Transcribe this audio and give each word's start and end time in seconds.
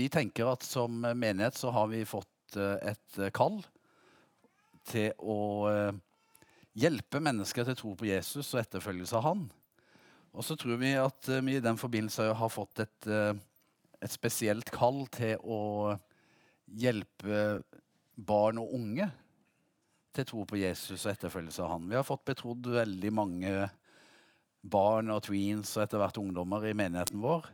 vi 0.00 0.08
tenker 0.08 0.48
at 0.48 0.64
som 0.64 1.02
menighet 1.02 1.58
så 1.58 1.72
har 1.74 1.90
vi 1.92 2.06
fått 2.08 2.56
eh, 2.56 2.92
et 2.92 3.18
eh, 3.20 3.32
kall 3.36 3.58
til 4.88 5.12
å 5.20 5.40
eh, 5.68 5.98
hjelpe 6.80 7.20
mennesker 7.20 7.68
til 7.68 7.76
tro 7.76 7.92
på 7.98 8.08
Jesus 8.08 8.54
og 8.54 8.62
etterfølgelse 8.62 9.18
av 9.18 9.26
han. 9.26 9.42
Og 10.30 10.46
så 10.46 10.56
tror 10.56 10.80
vi 10.80 10.94
at 10.96 11.28
vi 11.44 11.58
i 11.58 11.64
den 11.64 11.76
forbindelse 11.76 12.30
har 12.38 12.52
fått 12.54 12.84
et, 12.84 13.08
et 13.10 14.12
spesielt 14.14 14.70
kall 14.70 15.02
til 15.10 15.42
å 15.42 15.96
hjelpe 16.70 17.58
barn 18.14 18.60
og 18.62 18.76
unge 18.78 19.08
til 20.14 20.28
tro 20.30 20.46
på 20.46 20.60
Jesus 20.62 21.02
og 21.02 21.10
etterfølgelse 21.10 21.64
av 21.66 21.74
han. 21.74 21.88
Vi 21.90 21.98
har 21.98 22.06
fått 22.06 22.28
betrodd 22.30 22.70
veldig 22.78 23.10
mange 23.10 23.66
barn 24.62 25.10
og 25.10 25.24
tweens 25.26 25.74
og 25.74 25.82
etter 25.82 25.98
hvert 25.98 26.22
ungdommer 26.22 26.70
i 26.70 26.76
menigheten 26.78 27.18
vår. 27.26 27.50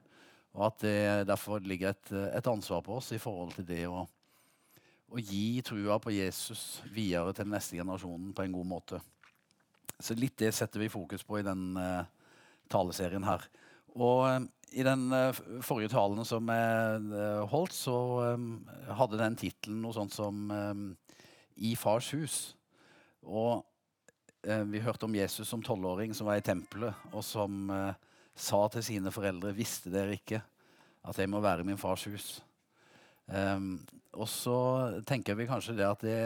Og 0.56 0.70
at 0.70 0.78
det 0.80 1.28
derfor 1.28 1.60
ligger 1.60 1.92
et, 1.92 2.12
et 2.32 2.48
ansvar 2.48 2.80
på 2.84 2.96
oss 2.96 3.12
i 3.12 3.20
forhold 3.20 3.52
til 3.58 3.66
det 3.68 3.82
å, 3.92 4.06
å 5.12 5.20
gi 5.20 5.60
trua 5.64 5.98
på 6.00 6.14
Jesus 6.16 6.80
videre 6.88 7.34
til 7.34 7.44
den 7.44 7.52
neste 7.58 7.76
generasjonen 7.76 8.32
på 8.36 8.46
en 8.46 8.56
god 8.56 8.70
måte. 8.70 9.00
Så 10.00 10.16
litt 10.16 10.36
det 10.40 10.54
setter 10.56 10.80
vi 10.80 10.92
fokus 10.92 11.24
på 11.24 11.40
i 11.40 11.44
den 11.44 11.76
uh, 11.76 12.08
taleserien 12.72 13.24
her. 13.28 13.44
Og 13.96 14.24
uh, 14.24 14.40
i 14.76 14.84
den 14.84 15.06
uh, 15.12 15.36
forrige 15.64 15.92
talen 15.92 16.24
som 16.28 16.48
jeg 16.52 17.46
holdt, 17.52 17.76
så 17.76 17.98
hadde 18.98 19.20
den 19.20 19.36
tittelen 19.40 19.84
noe 19.84 19.94
sånt 19.96 20.16
som 20.16 20.50
'I 21.56 21.76
fars 21.78 22.10
hus'. 22.12 22.40
Og 23.22 23.64
vi 24.42 24.80
hørte 24.80 25.06
om 25.06 25.14
Jesus 25.14 25.48
som 25.48 25.62
tolvåring 25.62 26.12
som 26.14 26.28
var 26.28 26.38
i 26.38 26.44
tempelet, 26.44 26.94
og 27.12 27.24
som 27.24 27.70
sa 28.36 28.60
til 28.72 28.84
sine 28.84 29.12
foreldre 29.14 29.54
visste 29.56 29.90
dere 29.92 30.18
ikke 30.18 30.42
at 31.06 31.18
jeg 31.20 31.30
må 31.30 31.40
være 31.42 31.62
i 31.62 31.68
min 31.68 31.80
fars 31.80 32.04
hus. 32.10 32.26
Um, 33.26 33.78
og 34.16 34.28
så 34.30 34.58
tenker 35.06 35.36
vi 35.38 35.48
kanskje 35.48 35.76
det 35.78 35.86
at 35.86 36.04
det, 36.04 36.18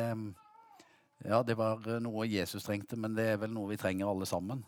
ja, 1.25 1.41
det 1.45 1.57
var 1.59 1.85
noe 2.03 2.29
Jesus 2.29 2.65
trengte, 2.67 2.99
men 3.01 3.17
det 3.17 3.27
er 3.33 3.41
vel 3.43 3.53
noe 3.53 3.71
vi 3.73 3.81
trenger 3.81 4.09
alle 4.09 4.29
sammen. 4.29 4.63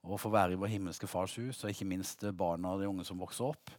Å 0.00 0.16
få 0.20 0.32
være 0.32 0.56
i 0.56 0.60
vår 0.60 0.72
himmelske 0.72 1.08
fars 1.10 1.34
hus, 1.40 1.60
og 1.60 1.72
ikke 1.72 1.88
minst 1.88 2.24
barna 2.36 2.72
og 2.72 2.80
de 2.80 2.88
unge 2.88 3.04
som 3.04 3.20
vokser 3.20 3.50
opp. 3.50 3.72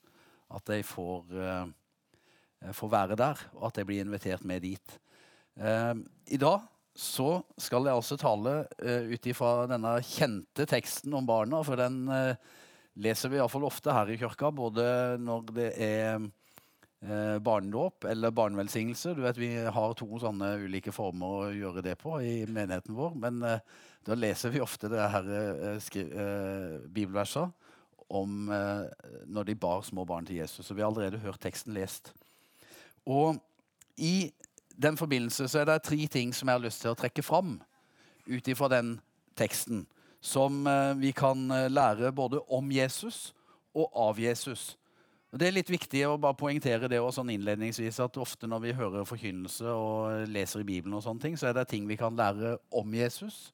At 0.53 0.67
de 0.69 0.81
får, 0.85 1.31
uh, 1.33 2.73
får 2.77 2.93
være 2.93 3.17
der, 3.17 3.41
og 3.57 3.71
at 3.71 3.79
de 3.79 3.87
blir 3.89 4.05
invitert 4.05 4.45
med 4.45 4.67
dit. 4.67 4.97
Um, 5.55 6.05
I 6.29 6.37
dag 6.41 6.67
så 6.95 7.39
skal 7.59 7.87
jeg 7.87 7.95
altså 7.95 8.17
tale 8.19 8.57
uh, 8.83 9.09
ut 9.09 9.29
ifra 9.31 9.65
denne 9.71 9.95
kjente 10.05 10.67
teksten 10.69 11.15
om 11.17 11.25
barna. 11.25 11.63
For 11.65 11.79
den 11.79 12.03
uh, 12.11 12.35
leser 12.99 13.31
vi 13.31 13.39
iallfall 13.39 13.65
ofte 13.67 13.93
her 13.95 14.11
i 14.11 14.17
kirka, 14.19 14.51
både 14.51 14.85
når 15.21 15.51
det 15.55 15.69
er 15.79 16.17
eh, 16.19 17.37
barnedåp 17.39 18.05
eller 18.11 18.35
barnevelsignelse. 18.35 19.15
Du 19.15 19.21
vet, 19.21 19.37
Vi 19.37 19.53
har 19.55 19.93
to 19.93 20.07
sånne 20.19 20.55
ulike 20.65 20.91
former 20.91 21.37
å 21.37 21.53
gjøre 21.55 21.85
det 21.85 21.97
på 22.01 22.19
i 22.21 22.45
menigheten 22.45 22.95
vår. 22.97 23.15
Men 23.15 23.41
eh, 23.43 23.63
da 24.05 24.17
leser 24.17 24.51
vi 24.51 24.61
ofte 24.61 24.89
det 24.91 25.09
her 25.13 25.31
eh, 25.31 25.77
eh 25.77 26.79
bibelverset 26.89 27.51
om 28.11 28.49
eh, 28.51 28.85
når 29.25 29.43
de 29.43 29.55
bar 29.55 29.81
små 29.87 30.05
barn 30.05 30.25
til 30.25 30.41
Jesus. 30.41 30.65
Så 30.65 30.73
vi 30.73 30.81
har 30.81 30.91
allerede 30.91 31.21
hørt 31.23 31.41
teksten 31.41 31.73
lest. 31.73 32.13
Og 33.05 33.39
i 33.97 34.31
den 34.81 34.97
forbindelse 34.97 35.47
så 35.47 35.61
er 35.61 35.65
det 35.65 35.83
tre 35.83 36.07
ting 36.07 36.33
som 36.33 36.47
jeg 36.47 36.59
har 36.59 36.63
lyst 36.63 36.81
til 36.81 36.91
å 36.91 36.97
trekke 36.97 37.23
fram 37.23 37.59
ut 38.27 38.47
ifra 38.47 38.69
den 38.71 38.99
teksten 39.37 39.85
som 40.21 40.67
eh, 40.67 40.93
vi 41.01 41.11
kan 41.17 41.49
eh, 41.51 41.69
lære 41.71 42.13
både 42.13 42.39
om 42.53 42.69
Jesus 42.71 43.33
og 43.73 43.89
av 43.97 44.19
Jesus. 44.21 44.75
Det 45.31 45.47
er 45.47 45.55
litt 45.55 45.69
viktig 45.71 46.03
å 46.05 46.17
bare 46.19 46.37
poengtere 46.37 46.89
det 46.91 46.99
også, 46.99 47.21
sånn 47.21 47.31
innledningsvis 47.33 48.01
at 48.03 48.19
ofte 48.19 48.49
når 48.51 48.65
vi 48.65 48.73
hører 48.75 49.07
forkynnelse 49.07 49.73
og 49.73 50.27
leser 50.29 50.61
i 50.61 50.67
Bibelen, 50.67 50.97
og 50.97 51.05
sånne 51.05 51.23
ting, 51.23 51.37
så 51.39 51.49
er 51.49 51.55
det 51.55 51.69
ting 51.71 51.87
vi 51.87 51.97
kan 51.97 52.17
lære 52.19 52.57
om 52.75 52.93
Jesus, 52.93 53.49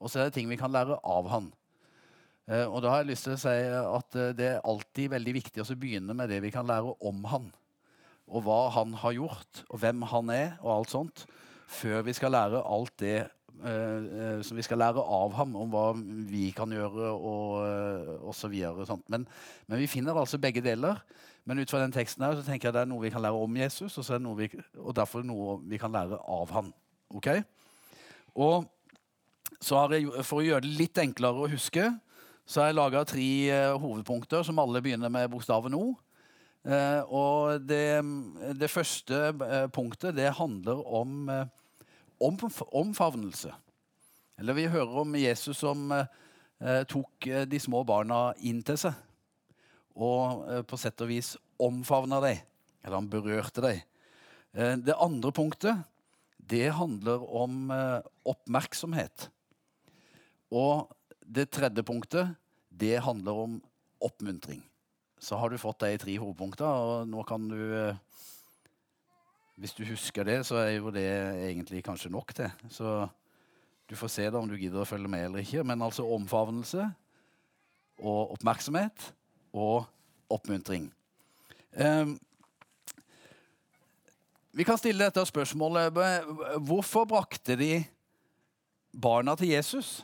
og 0.00 0.08
så 0.08 0.22
er 0.22 0.30
det 0.30 0.38
ting 0.38 0.48
vi 0.50 0.58
kan 0.58 0.72
lære 0.72 0.96
av 1.04 1.28
han. 1.30 1.50
Eh, 2.48 2.64
og 2.64 2.80
da 2.82 2.94
har 2.94 3.04
jeg 3.04 3.12
lyst 3.12 3.28
til 3.28 3.36
å 3.36 3.42
si 3.44 3.56
at 3.82 4.18
det 4.38 4.48
er 4.54 4.64
alltid 4.66 5.12
veldig 5.12 5.36
viktig 5.38 5.62
å 5.62 5.68
begynne 5.76 6.16
med 6.16 6.32
det 6.32 6.40
vi 6.42 6.54
kan 6.54 6.66
lære 6.66 6.96
om 7.04 7.22
han. 7.30 7.52
Og 8.32 8.46
hva 8.46 8.62
han 8.72 8.96
har 9.04 9.14
gjort, 9.14 9.62
og 9.68 9.82
hvem 9.84 10.02
han 10.08 10.32
er, 10.32 10.50
og 10.64 10.78
alt 10.78 10.96
sånt. 10.96 11.26
Før 11.68 12.02
vi 12.08 12.16
skal 12.16 12.32
lære 12.34 12.64
alt 12.64 12.96
det 13.04 13.28
som 14.42 14.56
vi 14.58 14.64
skal 14.66 14.80
lære 14.82 15.02
av 15.02 15.34
ham, 15.36 15.52
om 15.56 15.70
hva 15.70 15.92
vi 15.94 16.48
kan 16.56 16.72
gjøre 16.72 17.12
og 17.14 17.58
uh, 17.62 18.28
osv. 18.30 18.54
Men, 19.12 19.26
men 19.66 19.78
vi 19.78 19.90
finner 19.90 20.18
altså 20.18 20.40
begge 20.42 20.64
deler. 20.64 20.98
Men 21.44 21.58
ut 21.58 21.70
fra 21.70 21.80
den 21.82 21.94
teksten 21.94 22.22
her 22.22 22.36
så 22.38 22.44
tenker 22.46 22.68
jeg 22.68 22.76
det 22.76 22.84
er 22.84 22.90
noe 22.90 23.02
vi 23.02 23.10
kan 23.10 23.22
lære 23.22 23.38
om 23.38 23.56
Jesus, 23.58 23.96
og, 23.98 24.04
så 24.04 24.14
er 24.14 24.20
det 24.20 24.26
noe 24.26 24.38
vi, 24.38 24.48
og 24.78 24.94
derfor 24.94 25.24
noe 25.26 25.58
vi 25.66 25.78
kan 25.82 25.94
lære 25.94 26.18
av 26.18 26.54
ham. 26.54 26.70
Ok? 27.14 27.28
Og 28.38 28.68
så 29.62 29.78
har 29.78 29.94
jeg, 29.94 30.10
For 30.26 30.40
å 30.40 30.46
gjøre 30.46 30.64
det 30.66 30.76
litt 30.78 31.02
enklere 31.02 31.44
å 31.44 31.50
huske, 31.50 31.90
så 32.46 32.62
har 32.62 32.70
jeg 32.70 32.78
laga 32.78 33.04
tre 33.06 33.26
uh, 33.50 33.80
hovedpunkter 33.82 34.46
som 34.46 34.58
alle 34.62 34.82
begynner 34.82 35.12
med 35.12 35.30
bokstaven 35.32 35.78
O. 35.78 35.92
Uh, 36.62 37.02
og 37.10 37.66
det, 37.66 37.98
det 38.58 38.70
første 38.70 39.32
punktet 39.74 40.14
det 40.18 40.30
handler 40.38 40.82
om 40.86 41.26
om, 42.22 42.38
omfavnelse. 42.82 43.52
Eller 44.38 44.56
vi 44.56 44.70
hører 44.70 45.02
om 45.02 45.16
Jesus 45.18 45.60
som 45.62 45.90
eh, 45.92 46.82
tok 46.90 47.28
eh, 47.28 47.44
de 47.48 47.60
små 47.60 47.82
barna 47.86 48.30
inn 48.40 48.62
til 48.66 48.78
seg. 48.80 48.96
Og 49.94 50.46
eh, 50.48 50.62
på 50.66 50.78
sett 50.80 51.02
og 51.04 51.10
vis 51.12 51.34
omfavna 51.62 52.20
dem. 52.24 52.40
Eller 52.82 52.98
han 52.98 53.10
berørte 53.12 53.64
dem. 53.64 53.82
Eh, 54.56 54.76
det 54.80 54.98
andre 54.98 55.32
punktet 55.34 55.84
det 56.52 56.72
handler 56.74 57.22
om 57.22 57.70
eh, 57.70 58.00
oppmerksomhet. 58.28 59.28
Og 60.52 60.90
det 61.22 61.50
tredje 61.54 61.84
punktet 61.86 62.34
det 62.68 62.98
handler 63.04 63.44
om 63.46 63.60
oppmuntring. 64.02 64.62
Så 65.22 65.38
har 65.38 65.52
du 65.52 65.60
fått 65.60 65.84
de 65.84 65.94
tre 66.02 66.16
hovedpunkter, 66.18 66.66
og 66.66 67.06
nå 67.08 67.22
kan 67.28 67.46
du 67.46 67.60
eh, 67.78 68.00
hvis 69.62 69.76
du 69.78 69.84
husker 69.86 70.26
det, 70.26 70.40
så 70.42 70.56
er 70.58 70.72
jo 70.80 70.90
det 70.90 71.06
egentlig 71.46 71.84
kanskje 71.86 72.10
nok 72.10 72.32
til. 72.34 72.50
Så 72.66 73.06
du 73.86 73.94
får 73.94 74.10
se 74.10 74.24
da 74.26 74.40
om 74.40 74.48
du 74.50 74.56
gidder 74.58 74.82
å 74.82 74.88
følge 74.88 75.10
med 75.10 75.28
eller 75.28 75.44
ikke. 75.44 75.62
Men 75.62 75.84
altså 75.86 76.02
omfavnelse 76.16 76.88
og 78.02 78.32
oppmerksomhet 78.34 79.12
og 79.54 79.84
oppmuntring. 80.32 80.88
Um, 81.78 82.16
vi 84.52 84.66
kan 84.66 84.76
stille 84.76 85.06
dette 85.06 85.22
spørsmålet 85.24 85.94
Hvorfor 86.60 87.06
brakte 87.08 87.54
de 87.56 87.84
barna 88.92 89.36
til 89.38 89.54
Jesus? 89.54 90.02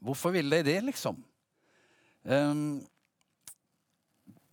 Hvorfor 0.00 0.32
ville 0.34 0.62
de 0.62 0.70
det, 0.72 0.80
liksom? 0.88 1.20
Um, 2.24 2.80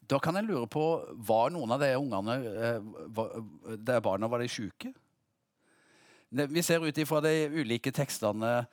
da 0.10 0.18
kan 0.22 0.38
jeg 0.40 0.48
lure 0.48 0.68
på 0.72 0.84
Var 1.30 1.52
noen 1.54 1.76
av 1.76 1.84
de 1.84 1.92
ungene 2.00 2.36
de 3.78 4.00
barna 4.04 4.30
var 4.32 4.42
de 4.42 4.50
sjuke? 4.50 4.92
Vi 6.30 6.64
ser 6.66 6.86
ut 6.86 6.98
ifra 7.02 7.22
de 7.26 7.34
ulike 7.58 7.92
tekstene 7.94 8.64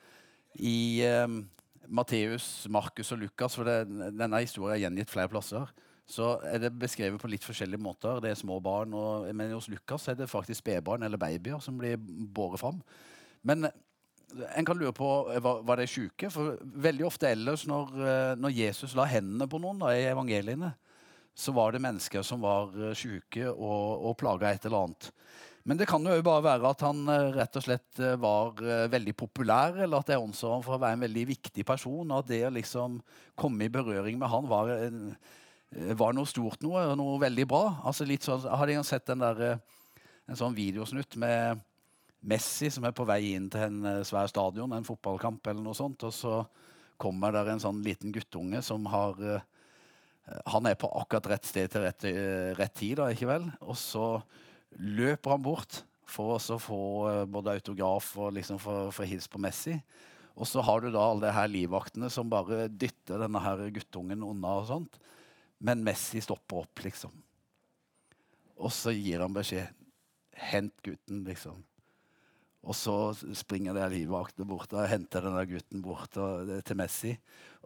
i 0.61 1.01
eh, 1.05 1.25
Matteus, 1.87 2.67
Markus 2.69 3.11
og 3.15 3.21
Lukas, 3.23 3.55
for 3.57 3.67
det, 3.67 3.87
denne 4.13 4.41
historien 4.43 4.75
er 4.75 4.83
gjengitt 4.83 5.13
flere 5.13 5.31
plasser, 5.31 5.69
så 6.07 6.35
er 6.47 6.61
det 6.63 6.75
beskrevet 6.79 7.19
på 7.21 7.29
litt 7.31 7.45
forskjellige 7.45 7.81
måter. 7.81 8.21
Det 8.23 8.31
er 8.31 8.39
små 8.39 8.59
barn, 8.63 8.93
og, 8.95 9.27
men 9.35 9.55
hos 9.55 9.69
Lukas 9.71 10.07
er 10.07 10.17
det 10.19 10.29
faktisk 10.31 10.61
spedbarn 10.61 11.03
eller 11.03 11.19
babyer 11.19 11.61
som 11.63 11.79
blir 11.79 11.97
båret 11.97 12.61
fram. 12.61 12.79
Men 13.47 13.67
en 13.67 14.67
kan 14.67 14.77
lure 14.77 14.93
på 14.95 15.09
var, 15.43 15.63
var 15.67 15.79
de 15.79 15.87
sjuke? 15.89 16.29
For 16.31 16.57
veldig 16.61 17.07
ofte 17.07 17.31
ellers 17.31 17.65
når, 17.69 17.93
eh, 18.03 18.33
når 18.39 18.55
Jesus 18.55 18.95
la 18.97 19.07
hendene 19.09 19.49
på 19.49 19.59
noen 19.63 19.81
da, 19.81 19.93
i 19.95 20.07
evangeliene, 20.11 20.73
så 21.37 21.53
var 21.53 21.71
det 21.71 21.83
mennesker 21.83 22.23
som 22.25 22.41
var 22.41 22.71
uh, 22.73 22.93
syke 22.97 23.45
og, 23.51 24.07
og 24.09 24.17
plaga 24.17 24.49
et 24.49 24.65
eller 24.65 24.87
annet. 24.87 25.09
Men 25.67 25.77
det 25.77 25.85
kan 25.89 26.05
jo 26.07 26.15
bare 26.25 26.45
være 26.45 26.69
at 26.71 26.83
han 26.87 27.03
uh, 27.05 27.29
rett 27.35 27.59
og 27.59 27.65
slett 27.65 28.01
uh, 28.01 28.15
var 28.17 28.57
veldig 28.89 29.13
populær, 29.19 29.77
eller 29.85 30.01
at 30.01 30.09
jeg 30.09 30.23
anså 30.23 30.55
ham 30.55 30.63
for 30.65 30.77
å 30.77 30.81
være 30.81 30.97
en 30.97 31.03
veldig 31.05 31.25
viktig 31.35 31.65
person. 31.67 32.09
Og 32.09 32.23
at 32.23 32.31
det 32.31 32.41
å 32.47 32.53
liksom 32.55 32.97
komme 33.37 33.67
i 33.67 33.73
berøring 33.73 34.17
med 34.17 34.31
han 34.31 34.49
var, 34.49 34.73
var 35.99 36.15
noe 36.17 36.29
stort 36.29 36.63
noe, 36.65 36.87
noe 36.97 37.19
veldig 37.21 37.45
bra. 37.49 37.65
Altså 37.85 38.07
litt 38.07 38.25
sånn, 38.25 38.47
Hadde 38.49 38.73
jeg 38.73 38.87
sett 38.89 39.13
der, 39.13 39.43
en 40.27 40.39
sånn 40.39 40.57
videosnutt 40.57 41.19
med 41.21 41.61
Messi 42.27 42.71
som 42.73 42.87
er 42.87 42.95
på 42.97 43.05
vei 43.05 43.35
inn 43.35 43.45
til 43.53 43.67
en 43.67 44.01
svær 44.07 44.25
stadion, 44.31 44.73
en 44.73 44.87
fotballkamp 44.87 45.45
eller 45.51 45.61
noe 45.61 45.77
sånt, 45.77 46.01
og 46.07 46.15
så 46.15 46.39
kommer 46.97 47.35
der 47.35 47.53
en 47.53 47.61
sånn 47.61 47.83
liten 47.85 48.09
guttunge 48.15 48.63
som 48.65 48.89
har 48.89 49.21
han 50.27 50.67
er 50.67 50.75
på 50.79 50.89
akkurat 50.99 51.29
rett 51.33 51.47
sted 51.47 51.71
til 51.71 51.85
rett, 51.85 52.07
eh, 52.09 52.51
rett 52.57 52.75
tid, 52.75 52.97
da, 52.99 53.11
ikke 53.13 53.29
vel? 53.29 53.47
Og 53.63 53.77
så 53.79 54.07
løper 54.77 55.35
han 55.35 55.45
bort 55.45 55.81
for 56.07 56.35
å 56.35 56.59
få 56.59 56.81
eh, 57.11 57.23
både 57.31 57.55
autograf 57.59 58.13
og 58.19 58.35
liksom 58.35 58.59
for, 58.61 58.91
for 58.95 59.07
hils 59.07 59.29
på 59.31 59.41
Messi. 59.41 59.77
Og 60.37 60.45
så 60.45 60.61
har 60.61 60.83
du 60.83 60.91
da 60.93 61.01
alle 61.01 61.25
de 61.25 61.33
her 61.33 61.47
livvaktene 61.49 62.11
som 62.13 62.29
bare 62.29 62.67
dytter 62.69 63.23
denne 63.23 63.41
her 63.41 63.63
guttungen 63.73 64.25
unna. 64.25 64.59
og 64.59 64.67
sånt. 64.69 64.99
Men 65.57 65.81
Messi 65.85 66.21
stopper 66.21 66.65
opp, 66.65 66.83
liksom. 66.85 67.15
Og 68.57 68.73
så 68.73 68.93
gir 68.93 69.23
han 69.23 69.33
beskjed. 69.33 69.71
Hent 70.37 70.75
gutten, 70.85 71.23
liksom. 71.25 71.63
Og 72.67 72.75
så 72.75 72.95
springer 73.37 73.75
det 73.77 73.87
livvaktene 73.93 74.47
bort 74.47 74.73
og 74.75 74.87
henter 74.91 75.23
denne 75.23 75.45
gutten 75.47 75.83
bort 75.83 76.17
og, 76.19 76.51
til 76.67 76.79
Messi. 76.79 77.13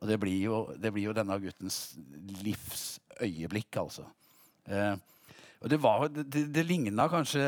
Og 0.02 0.10
det 0.10 0.18
blir, 0.22 0.38
jo, 0.46 0.60
det 0.78 0.92
blir 0.94 1.10
jo 1.10 1.16
denne 1.18 1.38
guttens 1.42 1.96
livsøyeblikk, 2.42 3.82
altså. 3.82 4.06
Eh, 4.70 4.94
og 5.62 5.70
det, 5.70 5.78
var, 5.82 6.08
det, 6.10 6.48
det 6.50 6.64
ligna 6.66 7.06
kanskje 7.10 7.42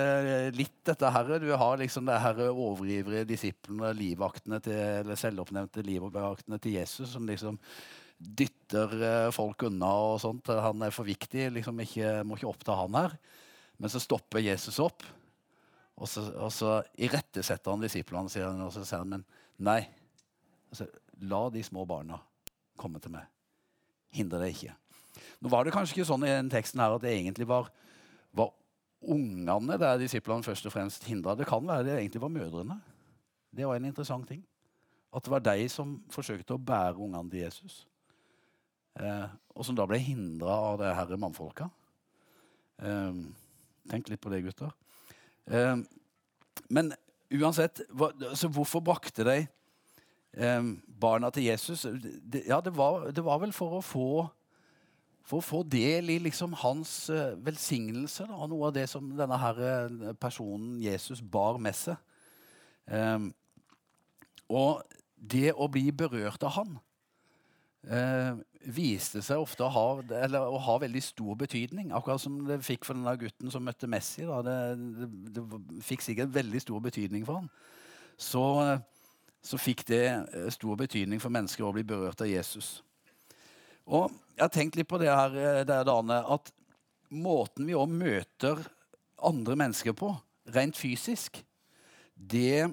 litt 0.53 0.83
dette 0.85 1.09
her. 1.15 1.31
Du 1.41 1.49
har 1.57 1.79
liksom 1.81 2.05
det 2.05 2.19
her 2.21 2.43
overivrige 2.51 3.25
disiplene, 3.25 3.89
livvaktene 3.97 4.59
til, 4.61 4.77
eller 5.01 5.17
selvoppnevnte 5.17 5.85
livvaktene 5.85 6.61
til 6.61 6.77
Jesus, 6.77 7.09
som 7.15 7.25
liksom 7.29 7.57
dytter 8.17 8.93
eh, 9.01 9.31
folk 9.33 9.65
unna 9.69 9.89
og 10.11 10.21
sånt. 10.21 10.49
Han 10.49 10.85
er 10.85 10.93
for 10.93 11.09
viktig, 11.09 11.49
liksom 11.57 11.81
ikke, 11.85 12.19
må 12.25 12.37
ikke 12.37 12.51
oppta 12.53 12.77
han 12.83 13.01
her. 13.01 13.17
Men 13.81 13.89
så 13.89 14.01
stopper 14.01 14.45
Jesus 14.45 14.77
opp, 14.83 15.01
og 15.97 16.09
så, 16.09 16.23
og 16.41 16.49
så 16.51 16.79
irettesetter 16.97 17.73
han 17.73 17.83
disiplene 17.83 18.31
sier 18.31 18.49
han, 18.49 18.61
og 18.65 18.73
så 18.73 18.85
sier 18.85 19.03
han 19.03 19.11
men 19.13 19.25
nei. 19.61 19.81
Altså, 20.73 20.87
la 21.29 21.43
de 21.53 21.61
små 21.63 21.85
barna 21.85 22.17
komme 22.79 22.99
til 23.01 23.13
meg. 23.13 23.27
Hindre 24.13 24.41
det 24.41 24.53
ikke. 24.55 24.73
Nå 25.43 25.51
var 25.53 25.65
det 25.65 25.75
kanskje 25.75 25.99
ikke 25.99 26.09
sånn 26.09 26.25
i 26.25 26.33
den 26.33 26.49
teksten 26.51 26.81
her 26.81 26.95
at 26.95 27.03
det 27.05 27.13
egentlig 27.13 27.47
var 27.49 27.69
var 28.33 28.49
ungene 29.03 29.77
der 29.77 29.99
disiplene 30.01 30.45
først 30.45 30.65
og 30.65 30.73
fremst 30.73 31.05
hindra. 31.05 31.35
Det 31.37 31.47
kan 31.47 31.65
være 31.67 31.85
det 31.85 31.97
egentlig 31.99 32.21
var 32.21 32.33
mødrene. 32.33 32.79
Det 33.53 33.67
var 33.67 33.77
en 33.77 33.85
interessant 33.85 34.27
ting. 34.27 34.41
At 35.13 35.23
det 35.23 35.31
var 35.31 35.43
de 35.45 35.69
som 35.69 35.99
forsøkte 36.09 36.55
å 36.55 36.61
bære 36.61 36.97
ungene 36.97 37.29
til 37.29 37.43
Jesus. 37.43 37.83
Eh, 38.97 39.27
og 39.53 39.65
som 39.65 39.77
da 39.77 39.85
ble 39.89 39.99
hindra 40.01 40.55
av 40.71 40.79
det 40.81 40.93
herre 40.97 41.19
mannfolka. 41.21 41.69
Eh, 42.81 43.19
tenk 43.91 44.09
litt 44.09 44.21
på 44.21 44.33
det, 44.33 44.41
gutter. 44.47 44.73
Eh, 45.51 45.75
men 46.69 46.93
uansett, 47.33 47.81
altså, 47.99 48.47
hvorfor 48.47 48.83
brakte 48.85 49.25
de 49.27 49.39
eh, 50.33 50.69
barna 50.99 51.29
til 51.33 51.49
Jesus? 51.49 51.85
Ja, 52.47 52.61
det 52.63 52.77
var, 52.77 53.09
det 53.11 53.25
var 53.25 53.41
vel 53.43 53.53
for 53.55 53.79
å 53.79 53.83
få 53.83 54.07
for 55.23 55.39
å 55.39 55.45
få 55.45 55.61
del 55.63 56.11
i 56.11 56.17
liksom 56.19 56.55
hans 56.63 56.91
uh, 57.07 57.31
velsignelse 57.45 58.25
og 58.27 58.49
noe 58.51 58.67
av 58.67 58.73
det 58.75 58.89
som 58.91 59.05
denne 59.15 59.37
her, 59.39 59.61
uh, 59.63 60.09
personen 60.19 60.75
Jesus 60.83 61.21
bar 61.23 61.55
med 61.63 61.77
seg. 61.79 61.95
Um, 62.91 63.29
og 64.51 64.83
det 65.15 65.53
å 65.55 65.69
bli 65.71 65.85
berørt 65.95 66.43
av 66.43 66.57
han 66.57 66.75
uh, 67.91 68.39
viste 68.63 69.21
seg 69.25 69.41
ofte 69.43 69.65
å 69.65 69.71
ha, 69.73 69.85
eller, 70.23 70.47
å 70.47 70.61
ha, 70.61 70.77
veldig 70.83 71.03
stor 71.03 71.37
betydning. 71.39 71.91
Akkurat 71.95 72.21
som 72.21 72.39
det 72.47 72.61
fikk 72.65 72.87
for 72.87 72.97
denne 72.97 73.15
gutten 73.19 73.51
som 73.53 73.65
møtte 73.65 73.89
Messi. 73.91 74.23
Det, 74.23 74.57
det, 75.01 75.11
det, 75.35 75.43
fikk 75.83 76.05
sikkert 76.05 76.33
veldig 76.35 76.63
stor 76.63 76.83
betydning 76.83 77.27
for 77.27 77.41
han. 77.41 77.51
Så, 78.19 78.45
så 79.43 79.59
fikk 79.59 79.85
det 79.89 80.05
stor 80.55 80.79
betydning 80.79 81.21
for 81.23 81.33
mennesker 81.33 81.65
å 81.65 81.73
bli 81.75 81.85
berørt 81.87 82.23
av 82.23 82.31
Jesus. 82.31 82.77
Og 83.83 84.11
jeg 84.33 84.43
har 84.45 84.53
tenkt 84.53 84.77
litt 84.79 84.89
på 84.89 84.99
det 85.01 85.11
her, 85.11 85.35
eh, 85.35 85.63
der, 85.67 85.83
Dane, 85.83 86.21
at 86.23 86.51
måten 87.11 87.67
vi 87.67 87.75
òg 87.75 87.91
møter 87.91 88.61
andre 89.23 89.57
mennesker 89.59 89.95
på, 89.97 90.13
rent 90.55 90.77
fysisk, 90.79 91.41
det, 92.15 92.71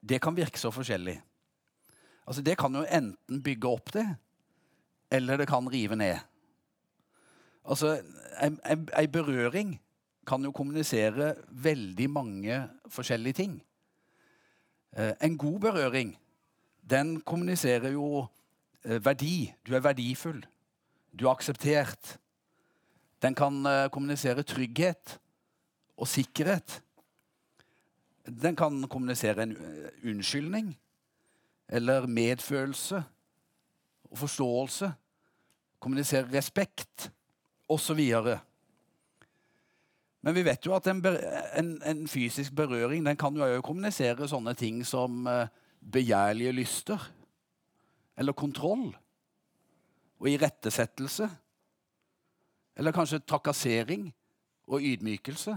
det 0.00 0.20
kan 0.22 0.36
virke 0.36 0.60
så 0.60 0.72
forskjellig. 0.72 1.18
Altså, 2.28 2.44
det 2.44 2.58
kan 2.60 2.74
jo 2.76 2.84
enten 2.84 3.42
bygge 3.42 3.68
opp 3.68 3.92
det, 3.96 4.04
eller 5.10 5.40
det 5.40 5.48
kan 5.48 5.68
rive 5.72 5.96
ned. 5.96 6.18
Altså, 7.64 7.98
Ei 8.38 9.06
berøring 9.10 9.78
kan 10.28 10.44
jo 10.44 10.52
kommunisere 10.52 11.32
veldig 11.50 12.10
mange 12.12 12.60
forskjellige 12.92 13.40
ting. 13.40 13.62
Eh, 14.92 15.14
en 15.24 15.38
god 15.38 15.60
berøring 15.60 16.12
den 16.90 17.20
kommuniserer 17.20 17.90
jo 17.92 18.28
Eh, 18.84 19.04
verdi. 19.04 19.54
Du 19.66 19.74
er 19.74 19.80
verdifull. 19.80 20.46
Du 21.20 21.26
er 21.26 21.34
akseptert. 21.34 22.18
Den 23.22 23.34
kan 23.34 23.66
uh, 23.66 23.88
kommunisere 23.90 24.42
trygghet 24.42 25.18
og 25.96 26.08
sikkerhet. 26.08 26.82
Den 28.42 28.56
kan 28.56 28.84
kommunisere 28.88 29.42
en 29.42 29.56
unnskyldning 30.04 30.76
eller 31.68 32.06
medfølelse 32.06 33.02
og 34.10 34.18
forståelse. 34.18 34.92
Kommunisere 35.78 36.28
respekt 36.32 37.10
osv. 37.68 38.00
Men 40.20 40.34
vi 40.34 40.44
vet 40.44 40.66
jo 40.66 40.74
at 40.74 40.86
en, 40.90 41.04
en, 41.56 41.82
en 41.86 42.08
fysisk 42.08 42.54
berøring 42.56 43.06
den 43.06 43.16
kan 43.16 43.36
jo 43.36 43.60
kommunisere 43.62 44.28
sånne 44.28 44.54
ting 44.58 44.80
som 44.86 45.26
uh, 45.28 45.46
begjærlige 45.92 46.52
lyster 46.56 47.10
eller 48.18 48.34
kontroll 48.34 48.90
og 50.18 50.30
irettesettelse. 50.30 51.28
Eller 52.78 52.94
kanskje 52.94 53.22
trakassering 53.22 54.08
og 54.66 54.82
ydmykelse. 54.82 55.54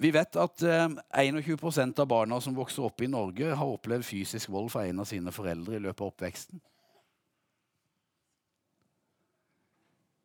Vi 0.00 0.08
vet 0.14 0.36
at 0.40 0.62
eh, 0.64 0.86
21% 0.88 2.00
av 2.00 2.06
barna 2.08 2.38
som 2.40 2.56
vokser 2.56 2.86
opp 2.86 3.02
i 3.04 3.10
Norge, 3.10 3.52
har 3.52 3.72
opplevd 3.74 4.06
fysisk 4.08 4.48
vold 4.48 4.70
fra 4.72 4.86
en 4.88 5.02
av 5.02 5.08
sine 5.08 5.32
foreldre 5.34 5.76
i 5.76 5.82
løpet 5.84 6.00
av 6.00 6.12
oppveksten. 6.14 6.62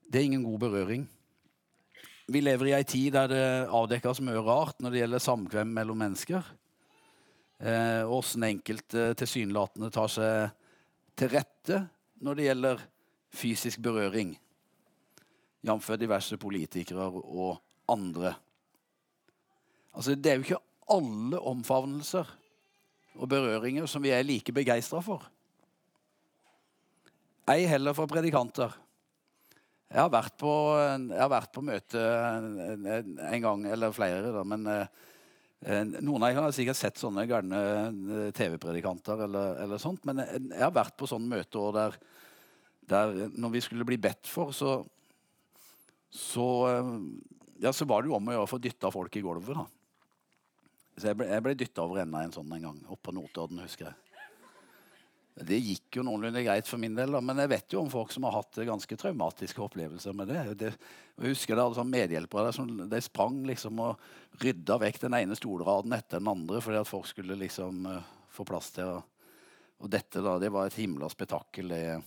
Det 0.08 0.22
er 0.22 0.30
ingen 0.30 0.46
god 0.48 0.62
berøring. 0.64 1.04
Vi 2.32 2.42
lever 2.42 2.72
i 2.72 2.76
ei 2.78 2.86
tid 2.88 3.12
der 3.18 3.28
det 3.30 3.48
avdekkes 3.68 4.24
mye 4.24 4.40
rart 4.46 4.80
når 4.80 4.94
det 4.94 5.02
gjelder 5.02 5.26
samkvem 5.26 5.76
mellom 5.76 6.00
mennesker. 6.06 6.48
Eh, 7.60 8.08
Åssen 8.08 8.48
enkelte 8.48 9.12
tilsynelatende 9.20 9.92
tar 9.92 10.08
seg 10.12 10.56
til 11.20 11.34
rette 11.36 11.84
når 12.24 12.40
det 12.40 12.48
gjelder 12.48 12.88
fysisk 13.36 13.84
berøring. 13.84 14.38
Jf. 15.66 15.92
diverse 16.00 16.40
politikere 16.40 17.12
og 17.12 17.60
andre. 17.92 18.38
Altså, 19.96 20.16
det 20.16 20.32
er 20.32 20.40
jo 20.40 20.46
ikke 20.46 20.64
alle 20.96 21.40
omfavnelser 21.52 22.30
og 23.16 23.30
berøringer 23.32 23.88
som 23.90 24.04
vi 24.04 24.12
er 24.14 24.26
like 24.28 24.54
begeistra 24.54 25.00
for. 25.04 25.24
Ei 27.50 27.64
heller 27.70 27.96
for 27.96 28.10
predikanter. 28.12 28.74
Jeg 29.90 30.02
har 30.02 30.12
vært 30.12 30.36
på, 30.42 30.52
har 30.76 31.32
vært 31.32 31.52
på 31.56 31.64
møte 31.64 32.02
en, 32.02 32.88
en, 32.90 33.42
gang, 33.42 33.68
eller 33.72 33.94
flere, 33.96 34.34
da, 34.34 34.42
men 34.44 34.66
Eh, 35.66 35.82
noen 35.82 36.22
av 36.22 36.30
dere 36.30 36.44
har 36.46 36.54
sikkert 36.54 36.78
sett 36.78 37.00
sånne 37.02 37.24
gærne 37.26 37.60
eh, 37.60 38.28
TV-predikanter. 38.38 39.24
eller, 39.26 39.56
eller, 39.64 39.82
sånt, 39.82 40.04
Men 40.06 40.22
jeg 40.22 40.62
har 40.62 40.74
vært 40.76 40.98
på 41.00 41.10
sånne 41.10 41.32
møter 41.32 41.72
der, 41.74 41.96
der 42.86 43.16
når 43.34 43.56
vi 43.56 43.64
skulle 43.66 43.88
bli 43.88 43.98
bedt 43.98 44.30
for, 44.30 44.54
så, 44.54 44.78
så, 46.14 46.50
eh, 46.70 46.92
ja, 47.66 47.74
så 47.74 47.88
var 47.90 48.04
det 48.04 48.12
jo 48.12 48.20
om 48.20 48.30
å 48.30 48.36
gjøre 48.36 48.46
å 48.46 48.52
få 48.52 48.62
dytta 48.62 48.94
folk 48.94 49.18
i 49.18 49.26
gulvet. 49.26 49.58
da. 49.58 49.66
Så 50.96 51.12
Jeg 51.12 51.20
ble, 51.20 51.28
jeg 51.28 51.44
ble 51.44 51.54
dytta 51.60 51.84
over 51.84 52.02
enda 52.02 52.24
en 52.24 52.34
sånn 52.36 52.52
en 52.56 52.68
gang, 52.70 52.82
oppå 52.88 53.10
på 53.10 53.16
Notodden, 53.18 53.60
husker 53.66 53.90
jeg. 53.90 53.96
Det 55.36 55.58
gikk 55.60 55.98
jo 55.98 56.04
noenlunde 56.08 56.46
greit 56.46 56.68
for 56.70 56.80
min 56.80 56.94
del, 56.96 57.12
da, 57.12 57.20
men 57.20 57.42
jeg 57.44 57.52
vet 57.52 57.74
jo 57.76 57.82
om 57.82 57.90
folk 57.92 58.14
som 58.16 58.24
har 58.24 58.38
hatt 58.38 58.56
ganske 58.70 58.96
traumatiske 58.96 59.60
opplevelser 59.66 60.16
med 60.16 60.30
det. 60.32 60.44
det 60.62 60.70
jeg 60.72 61.34
husker 61.34 61.58
det 61.58 61.66
hadde 61.66 61.76
sånn 61.82 61.92
medhjelpere 61.92 62.48
der 62.48 62.56
som 62.56 62.70
de 62.94 63.02
sprang 63.04 63.42
liksom 63.50 63.82
og 63.84 64.06
rydda 64.40 64.78
vekk 64.80 65.02
den 65.04 65.18
ene 65.20 65.36
stolraden 65.36 65.98
etter 65.98 66.24
den 66.24 66.32
andre 66.32 66.64
fordi 66.64 66.80
at 66.80 66.88
folk 66.88 67.10
skulle 67.12 67.36
liksom 67.42 67.84
uh, 67.84 68.00
få 68.32 68.48
plass 68.48 68.72
til 68.78 68.94
å 68.96 69.04
Og 69.84 69.90
dette, 69.92 70.22
da, 70.24 70.38
det 70.40 70.48
var 70.56 70.70
et 70.70 70.78
himla 70.80 71.10
spetakkel, 71.12 71.68
det, 71.68 72.00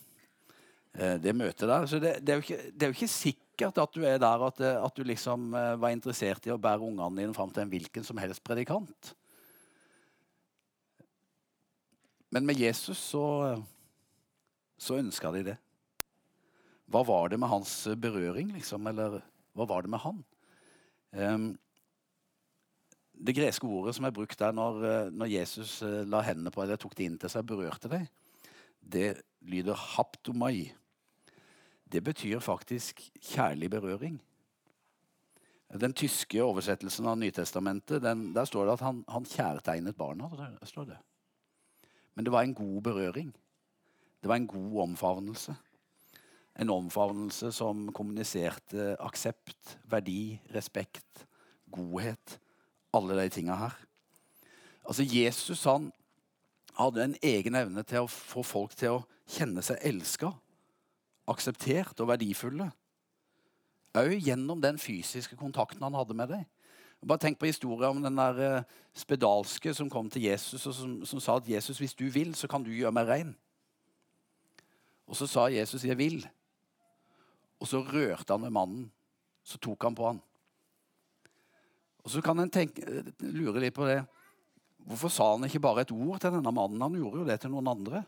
det 0.95 1.35
møtet 1.37 1.69
der. 1.69 1.87
Så 1.87 2.01
det, 2.03 2.17
det, 2.25 2.35
er 2.35 2.43
ikke, 2.43 2.59
det, 2.73 2.83
er 2.83 2.91
jo 2.91 2.97
ikke, 2.97 3.11
sikkert 3.13 3.79
at 3.83 3.95
du 3.95 4.05
er 4.07 4.19
der 4.23 4.45
at, 4.47 4.61
eh, 4.65 4.85
at 4.85 4.97
du 4.97 5.05
liksom 5.07 5.53
uh, 5.55 5.77
var 5.81 5.95
interessert 5.95 6.47
i 6.47 6.53
å 6.55 6.61
bære 6.61 6.85
ungene 6.85 7.23
dine 7.23 7.37
fram 7.37 7.53
til 7.53 7.65
en 7.65 7.73
hvilken 7.73 8.07
som 8.07 8.19
helst 8.23 8.45
predikant. 8.47 9.13
Men 12.31 12.45
med 12.47 12.61
Jesus 12.61 13.01
så, 13.13 13.25
så 14.77 14.99
ønska 15.01 15.33
de 15.33 15.47
det. 15.53 15.57
Hva 16.89 17.03
var 17.05 17.33
det 17.33 17.39
med 17.41 17.51
hans 17.51 17.73
berøring, 18.01 18.53
liksom? 18.57 18.87
Eller 18.89 19.21
hva 19.57 19.67
var 19.69 19.85
det 19.85 19.93
med 19.93 20.03
han? 20.05 20.21
Um, 21.13 21.49
det 23.19 23.35
greske 23.35 23.67
ordet 23.67 23.97
som 23.97 24.07
er 24.07 24.15
brukt 24.15 24.39
der 24.39 24.53
når, 24.55 25.11
når 25.11 25.31
Jesus 25.33 25.81
eh, 25.83 26.05
la 26.07 26.21
hendene 26.23 26.53
på 26.55 26.63
eller 26.63 26.79
tok 26.79 26.95
det 26.95 27.09
inn 27.09 27.17
til 27.19 27.33
seg, 27.33 27.47
berørte 27.49 27.91
det, 27.91 28.05
det 28.93 29.21
lyder 29.41 29.77
haptomai. 29.77 30.73
Det 31.89 32.03
betyr 32.05 32.41
faktisk 32.45 33.01
kjærlig 33.21 33.71
berøring. 33.71 34.19
Den 35.69 35.93
tyske 35.93 36.41
oversettelsen 36.41 37.07
av 37.07 37.19
Nytestamentet, 37.21 38.01
den, 38.03 38.31
der 38.33 38.49
står 38.49 38.67
det 38.67 38.79
at 38.79 38.85
han, 38.87 39.03
han 39.09 39.29
kjærtegnet 39.29 39.97
barna. 39.97 40.31
Det. 40.65 40.97
Men 42.15 42.25
det 42.25 42.33
var 42.33 42.43
en 42.43 42.55
god 42.57 42.83
berøring. 42.83 43.33
Det 44.23 44.29
var 44.29 44.41
en 44.41 44.49
god 44.49 44.81
omfavnelse. 44.89 45.55
En 46.59 46.71
omfavnelse 46.71 47.53
som 47.53 47.93
kommuniserte 47.93 48.97
aksept, 49.01 49.77
verdi, 49.85 50.41
respekt, 50.55 51.27
godhet. 51.71 52.39
Alle 52.97 53.21
de 53.21 53.29
tinga 53.29 53.55
her. 53.61 53.77
Altså 54.89 55.05
Jesus 55.05 55.65
han 55.69 55.93
hadde 56.79 57.05
en 57.05 57.17
egen 57.23 57.59
evne 57.59 57.83
til 57.87 58.05
å 58.05 58.11
få 58.11 58.45
folk 58.47 58.77
til 58.79 58.99
å 58.99 59.07
kjenne 59.29 59.63
seg 59.65 59.81
elska, 59.87 60.31
akseptert 61.29 61.99
og 62.01 62.11
verdifulle. 62.13 62.71
Òg 63.99 64.15
gjennom 64.23 64.63
den 64.63 64.79
fysiske 64.81 65.37
kontakten 65.37 65.83
han 65.85 65.97
hadde 65.99 66.17
med 66.17 66.33
dem. 66.33 66.47
Bare 67.07 67.23
tenk 67.23 67.39
på 67.39 67.47
historien 67.47 67.95
om 67.95 68.03
den 68.03 68.17
der 68.19 68.41
eh, 68.43 68.65
spedalske 68.97 69.71
som 69.75 69.91
kom 69.91 70.09
til 70.11 70.25
Jesus 70.27 70.67
og 70.67 70.75
som, 70.75 70.95
som, 71.07 71.21
sa 71.23 71.37
at 71.39 71.47
'Jesus, 71.47 71.79
hvis 71.79 71.95
du 71.95 72.09
vil, 72.11 72.35
så 72.35 72.49
kan 72.51 72.63
du 72.63 72.71
gjøre 72.71 72.93
meg 72.93 73.07
rein'. 73.07 73.35
Og 75.07 75.17
så 75.17 75.27
sa 75.27 75.47
Jesus 75.47 75.85
'jeg 75.85 75.97
vil'. 75.97 76.27
Og 77.61 77.67
så 77.67 77.79
rørte 77.79 78.33
han 78.33 78.43
ved 78.43 78.51
mannen. 78.51 78.91
Så 79.45 79.59
tok 79.59 79.83
han 79.83 79.95
på 79.95 80.07
han. 80.07 80.21
Og 82.05 82.11
så 82.11 82.21
kan 82.21 82.39
en 82.39 82.51
tenke, 82.51 82.83
eh, 82.83 83.13
lure 83.21 83.61
litt 83.61 83.75
på 83.75 83.87
det. 83.87 84.05
Hvorfor 84.89 85.13
sa 85.13 85.33
han 85.35 85.45
ikke 85.45 85.61
bare 85.61 85.85
et 85.85 85.93
ord 85.93 86.21
til 86.23 86.33
denne 86.33 86.53
mannen? 86.55 86.81
Han 86.81 86.97
gjorde 86.97 87.21
jo 87.21 87.29
det 87.29 87.37
til 87.43 87.53
noen 87.53 87.69
andre. 87.69 88.03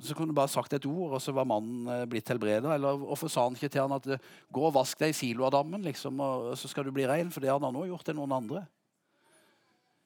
Så 0.00 0.16
kunne 0.16 0.32
du 0.32 0.36
bare 0.36 0.50
sagt 0.52 0.72
et 0.76 0.86
ord, 0.88 1.14
og 1.16 1.20
så 1.20 1.32
var 1.36 1.48
mannen 1.48 1.88
eh, 1.88 2.04
blitt 2.08 2.28
helbreda. 2.28 2.74
Eller 2.74 2.96
hvorfor 3.00 3.30
sa 3.32 3.46
han 3.46 3.56
ikke 3.56 3.70
til 3.72 3.84
han 3.84 3.96
at 3.96 4.06
eh, 4.08 4.24
'gå 4.52 4.64
og 4.68 4.74
vask 4.76 4.98
deg 5.00 5.12
i 5.12 5.16
Siloadammen', 5.16 5.84
liksom, 5.84 6.20
og 6.20 6.52
så 6.58 6.68
skal 6.68 6.84
du 6.84 6.92
bli 6.92 7.06
rein? 7.08 7.30
For 7.32 7.40
det 7.40 7.52
hadde 7.52 7.68
han 7.68 7.76
òg 7.76 7.88
gjort 7.88 8.04
til 8.08 8.16
noen 8.16 8.36
andre. 8.36 8.66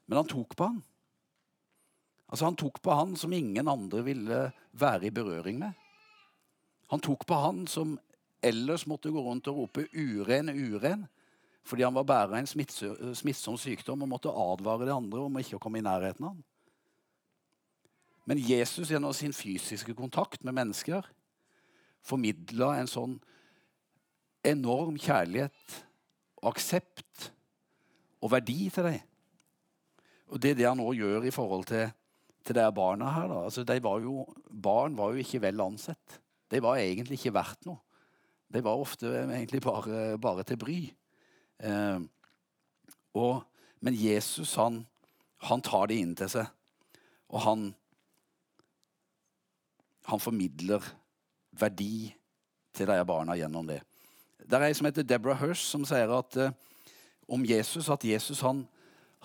Men 0.07 0.23
han 0.23 0.31
tok 0.31 0.55
på 0.57 0.71
han. 0.71 0.83
Altså 2.27 2.45
Han 2.45 2.59
tok 2.59 2.81
på 2.83 2.95
han 2.95 3.17
som 3.17 3.33
ingen 3.33 3.69
andre 3.69 4.03
ville 4.03 4.53
være 4.75 5.07
i 5.07 5.15
berøring 5.15 5.59
med. 5.59 5.75
Han 6.91 7.03
tok 7.03 7.27
på 7.27 7.39
han 7.43 7.67
som 7.71 7.99
ellers 8.43 8.87
måtte 8.87 9.11
gå 9.11 9.23
rundt 9.23 9.49
og 9.51 9.63
rope 9.63 9.87
'uren, 9.91 10.51
uren', 10.51 11.07
fordi 11.67 11.83
han 11.83 11.95
var 11.97 12.07
bærer 12.07 12.35
av 12.35 12.39
en 12.39 13.15
smittsom 13.17 13.57
sykdom 13.59 14.05
og 14.05 14.11
måtte 14.13 14.31
advare 14.31 14.87
de 14.87 14.95
andre 14.95 15.25
om 15.27 15.41
ikke 15.41 15.59
å 15.59 15.63
komme 15.63 15.81
i 15.81 15.87
nærheten 15.87 16.29
av 16.29 16.37
ham. 16.37 16.45
Men 18.27 18.43
Jesus 18.43 18.91
gjennom 18.91 19.15
sin 19.15 19.35
fysiske 19.35 19.95
kontakt 19.95 20.43
med 20.47 20.55
mennesker 20.55 21.07
formidla 22.07 22.73
en 22.79 22.91
sånn 22.91 23.17
enorm 24.47 24.99
kjærlighet 24.99 25.77
og 26.43 26.53
aksept 26.53 27.31
og 28.23 28.33
verdi 28.35 28.67
til 28.75 28.89
dem. 28.89 29.01
Og 30.31 30.43
det 30.43 30.53
er 30.53 30.59
det 30.59 30.69
han 30.69 30.79
nå 30.81 30.91
gjør 30.97 31.27
i 31.27 31.35
forhold 31.35 31.67
til, 31.71 31.91
til 32.47 32.59
de 32.59 32.67
barna 32.75 33.11
her. 33.15 33.31
Da. 33.31 33.43
Altså, 33.47 33.67
var 33.67 34.03
jo, 34.03 34.25
barn 34.51 34.99
var 34.99 35.15
jo 35.15 35.23
ikke 35.23 35.43
vel 35.43 35.63
ansett. 35.63 36.21
De 36.51 36.63
var 36.63 36.79
egentlig 36.83 37.19
ikke 37.21 37.35
verdt 37.35 37.67
noe. 37.67 37.83
De 38.51 38.63
var 38.63 38.79
ofte 38.79 39.11
egentlig 39.11 39.61
bare, 39.63 40.19
bare 40.23 40.47
til 40.47 40.59
bry. 40.59 40.81
Eh, 41.63 42.01
og, 43.17 43.43
men 43.81 43.97
Jesus 43.97 44.55
han, 44.61 44.83
han 45.49 45.65
tar 45.65 45.89
det 45.91 46.01
inn 46.03 46.15
til 46.19 46.31
seg, 46.33 46.53
og 47.33 47.43
han 47.47 47.67
han 50.07 50.23
formidler 50.23 50.85
verdi 51.59 52.13
til 52.77 52.87
de 52.87 52.99
barna 53.09 53.35
gjennom 53.39 53.67
det. 53.67 53.81
Det 54.39 54.55
er 54.55 54.69
ei 54.69 54.75
som 54.77 54.87
heter 54.87 55.07
Deborah 55.07 55.41
Hirsch, 55.41 55.65
som 55.67 55.83
sier 55.89 56.13
at, 56.15 56.37
eh, 56.39 56.53
om 57.27 57.43
Jesus 57.43 57.89
at 57.91 58.05
Jesus 58.07 58.41
han, 58.47 58.67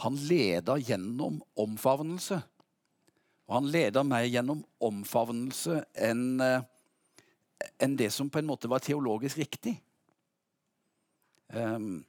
han 0.01 0.15
leder 0.15 0.81
gjennom 0.81 1.41
omfavnelse. 1.59 2.39
Og 3.45 3.55
han 3.59 3.69
leder 3.69 4.07
meg 4.07 4.31
gjennom 4.31 4.63
omfavnelse 4.81 5.83
enn 5.93 6.41
eh, 6.41 6.61
enn 7.77 7.93
det 7.93 8.07
som 8.09 8.29
på 8.29 8.39
en 8.39 8.47
måte 8.49 8.69
var 8.71 8.81
teologisk 8.81 9.37
riktig. 9.37 9.75
Um, 11.53 12.01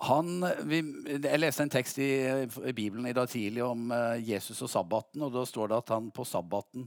han, 0.00 0.44
vi, 0.64 0.80
jeg 1.12 1.40
leste 1.40 1.64
en 1.66 1.72
tekst 1.72 1.98
i, 2.00 2.08
i, 2.24 2.72
Bibelen 2.76 3.08
i 3.10 3.14
dag 3.16 3.28
tidlig 3.28 3.62
om 3.66 3.90
uh, 3.92 4.16
Jesus 4.16 4.62
og 4.64 4.70
sabbaten. 4.72 5.20
og 5.26 5.34
Da 5.34 5.44
står 5.48 5.68
det 5.70 5.80
at 5.82 5.92
han 5.92 6.08
på 6.14 6.24
sabbaten 6.24 6.86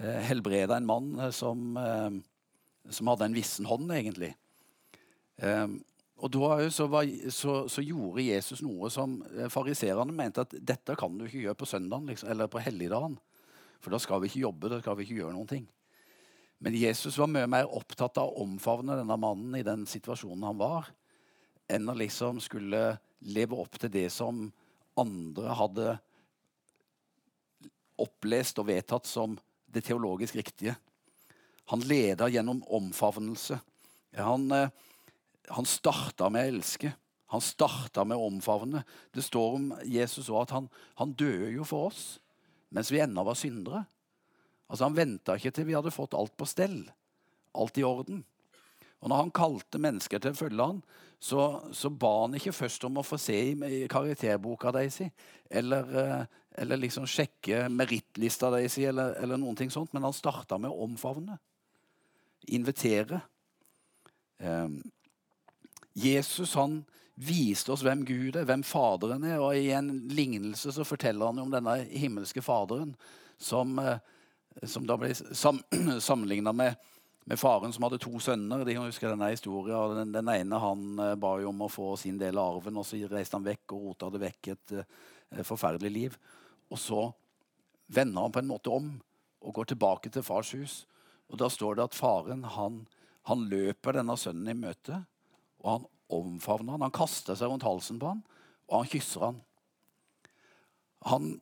uh, 0.00 0.18
helbreda 0.26 0.78
en 0.78 0.88
mann 0.88 1.12
uh, 1.20 1.30
som, 1.30 1.76
uh, 1.78 2.10
som, 2.90 3.12
hadde 3.12 3.28
en 3.28 3.36
vissen 3.36 3.68
hånd, 3.70 3.92
egentlig. 3.94 4.32
Um, 5.38 5.78
og 6.16 6.32
da 6.32 6.66
så, 6.72 6.88
var, 6.90 7.06
så, 7.30 7.56
så, 7.68 7.84
gjorde 7.84 8.24
Jesus 8.24 8.62
noe 8.64 8.88
som 8.90 9.18
fariserene 9.52 10.14
mente 10.16 10.46
at 10.46 10.54
dette 10.56 10.96
kan 10.96 11.18
du 11.18 11.26
ikke 11.26 11.42
gjøre 11.42 11.58
på 11.60 11.68
søndagen 11.68 12.08
liksom, 12.08 12.30
eller 12.32 12.50
på 12.50 12.62
helligdagen. 12.64 13.18
For 13.84 13.92
da 13.92 14.00
skal 14.00 14.22
vi 14.22 14.32
ikke 14.32 14.46
jobbe, 14.46 14.70
da 14.72 14.80
skal 14.80 14.96
vi 14.96 15.04
ikke 15.04 15.20
gjøre 15.20 15.34
noen 15.36 15.50
ting. 15.50 15.66
Men 16.64 16.74
Jesus 16.74 17.18
var 17.20 17.28
mye 17.28 17.46
mer 17.52 17.68
opptatt 17.68 18.16
av 18.18 18.32
å 18.32 18.46
omfavne 18.46 18.96
denne 18.96 19.18
mannen 19.20 19.58
i 19.60 19.66
den 19.66 19.84
situasjonen 19.86 20.48
han 20.48 20.58
var 20.58 20.88
enn 21.68 21.88
å 21.90 21.96
liksom 21.98 22.40
skulle 22.42 22.96
leve 23.26 23.58
opp 23.58 23.78
til 23.80 23.92
det 23.92 24.08
som 24.14 24.46
andre 24.96 25.56
hadde 25.58 25.94
opplest 28.00 28.60
og 28.60 28.68
vedtatt 28.68 29.08
som 29.08 29.36
det 29.72 29.84
teologisk 29.86 30.36
riktige. 30.36 30.76
Han 31.72 31.82
leda 31.88 32.28
gjennom 32.30 32.62
omfavnelse. 32.68 33.58
Han, 34.16 34.52
eh, 34.52 34.70
han 35.48 35.66
starta 35.66 36.30
med 36.30 36.44
å 36.44 36.54
elske. 36.54 36.92
Han 37.34 37.42
starta 37.42 38.04
med 38.04 38.16
å 38.16 38.28
omfavne. 38.28 38.84
Det 39.12 39.24
står 39.24 39.54
om 39.58 39.72
Jesus 39.82 40.30
òg 40.30 40.44
at 40.44 40.54
han, 40.54 40.68
han 40.94 41.12
døde 41.12 41.50
jo 41.56 41.66
for 41.66 41.90
oss 41.90 42.20
mens 42.74 42.90
vi 42.90 43.00
ennå 43.00 43.22
var 43.24 43.38
syndere. 43.38 43.84
Altså 44.66 44.84
Han 44.84 44.96
venta 44.96 45.36
ikke 45.38 45.52
til 45.54 45.68
vi 45.68 45.76
hadde 45.76 45.94
fått 45.94 46.16
alt 46.18 46.34
på 46.36 46.48
stell, 46.50 46.80
alt 47.54 47.78
i 47.78 47.84
orden. 47.86 48.24
Og 49.02 49.10
når 49.12 49.20
han 49.20 49.34
kalte 49.34 49.80
mennesker 49.82 50.22
til 50.22 50.32
å 50.32 50.38
følge 50.38 50.68
han, 50.72 50.80
så, 51.18 51.42
så, 51.72 51.90
ba 51.90 52.12
han 52.22 52.36
ikke 52.36 52.54
først 52.54 52.84
om 52.88 53.00
å 53.00 53.06
få 53.06 53.18
se 53.20 53.36
i, 53.50 53.52
i 53.54 53.84
karakterboka 53.90 54.72
deres, 54.74 55.00
eller, 55.50 55.94
eh, 56.02 56.24
eller 56.62 56.80
liksom 56.80 57.06
sjekke 57.08 57.66
merittlista 57.72 58.50
deres, 58.52 58.76
eller, 58.78 59.16
eller 59.22 59.40
noen 59.40 59.56
ting 59.58 59.72
sånt, 59.72 59.92
men 59.96 60.04
han 60.06 60.16
starta 60.16 60.58
med 60.60 60.72
å 60.72 60.84
omfavne. 60.88 61.38
Invitere. 62.52 63.22
Um, 64.38 64.82
Jesus 65.96 66.52
han 66.54 66.82
viste 67.16 67.72
oss 67.72 67.84
hvem 67.84 68.04
Gud 68.04 68.36
er, 68.36 68.44
hvem 68.44 68.62
Faderen 68.66 69.24
er. 69.24 69.40
og 69.40 69.56
I 69.56 69.72
en 69.76 69.88
lignelse 70.12 70.74
så 70.76 70.84
forteller 70.84 71.32
han 71.32 71.40
om 71.46 71.52
denne 71.52 71.78
himmelske 71.88 72.44
Faderen 72.44 72.92
som, 73.40 73.78
eh, 73.80 73.96
som 74.64 74.84
da 74.88 74.98
ble 75.00 75.14
sam 75.16 75.62
sammenligna 76.08 76.52
med 76.52 76.76
med 77.26 77.40
faren 77.40 77.72
som 77.74 77.82
hadde 77.86 77.98
to 78.02 78.12
sønner. 78.22 78.62
De 78.64 78.76
husker 78.78 79.10
denne 79.10 79.32
historien. 79.32 79.96
Den, 79.98 80.12
den, 80.14 80.30
ene 80.30 80.60
han 80.62 80.84
uh, 81.00 81.14
ba 81.18 81.36
jo 81.42 81.50
om 81.50 81.64
å 81.66 81.70
få 81.72 81.92
sin 81.98 82.20
del 82.20 82.38
av 82.38 82.56
arven, 82.56 82.78
og 82.78 82.86
så 82.86 83.00
reiste 83.10 83.38
han 83.38 83.46
vekk 83.46 83.74
og 83.74 83.88
rota 83.88 84.10
det 84.14 84.22
vekk 84.22 84.50
et 84.54 84.74
uh, 84.78 85.42
forferdelig 85.46 85.90
liv. 85.90 86.18
Og 86.70 86.78
så 86.78 87.00
vender 87.90 88.26
han 88.26 88.34
på 88.34 88.42
en 88.42 88.50
måte 88.50 88.70
om 88.72 88.92
og 89.46 89.58
går 89.58 89.72
tilbake 89.72 90.10
til 90.14 90.24
fars 90.26 90.52
hus. 90.54 90.76
Og 91.30 91.38
da 91.42 91.50
står 91.50 91.78
det 91.78 91.88
at 91.88 91.98
faren 91.98 92.44
han, 92.56 92.84
han 93.26 93.44
løper 93.50 93.98
denne 93.98 94.14
sønnen 94.18 94.52
i 94.52 94.58
møte, 94.58 95.02
og 95.62 95.70
han 95.72 95.90
omfavner 96.14 96.76
han. 96.76 96.86
Han 96.86 96.94
kaster 96.94 97.38
seg 97.38 97.50
rundt 97.50 97.66
halsen 97.66 97.98
på 98.02 98.12
han, 98.12 98.22
og 98.70 98.80
han 98.80 98.90
kysser 98.90 99.26
han. 99.26 99.42
Han 101.10 101.34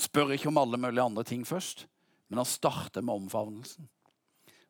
spør 0.00 0.34
ikke 0.34 0.50
om 0.50 0.58
alle 0.58 0.78
mulige 0.80 1.06
andre 1.06 1.24
ting 1.26 1.46
først, 1.46 1.86
men 2.30 2.42
han 2.42 2.50
starter 2.50 3.02
med 3.06 3.24
omfavnelsen. 3.24 3.86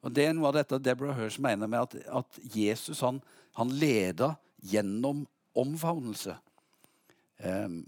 Og 0.01 0.13
Det 0.17 0.27
er 0.27 0.37
noe 0.37 0.49
av 0.49 0.57
dette 0.57 0.81
Deborah 0.81 1.19
Hirsch 1.19 1.41
mener 1.43 1.69
med 1.69 1.83
at, 1.85 1.97
at 2.23 2.39
Jesus 2.57 3.03
han, 3.05 3.21
han 3.59 3.73
leda 3.77 4.33
gjennom 4.65 5.27
omfavnelse. 5.59 6.37
Um, 7.45 7.83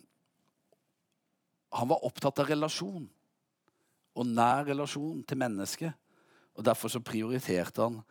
han 1.72 1.88
var 1.88 2.04
opptatt 2.04 2.42
av 2.42 2.50
relasjon 2.52 3.06
og 4.12 4.28
nær 4.28 4.66
relasjon 4.68 5.22
til 5.24 5.40
mennesket. 5.40 5.96
Og 6.52 6.64
Derfor 6.68 6.92
så 6.92 7.00
prioriterte 7.00 7.80
han 7.80 8.02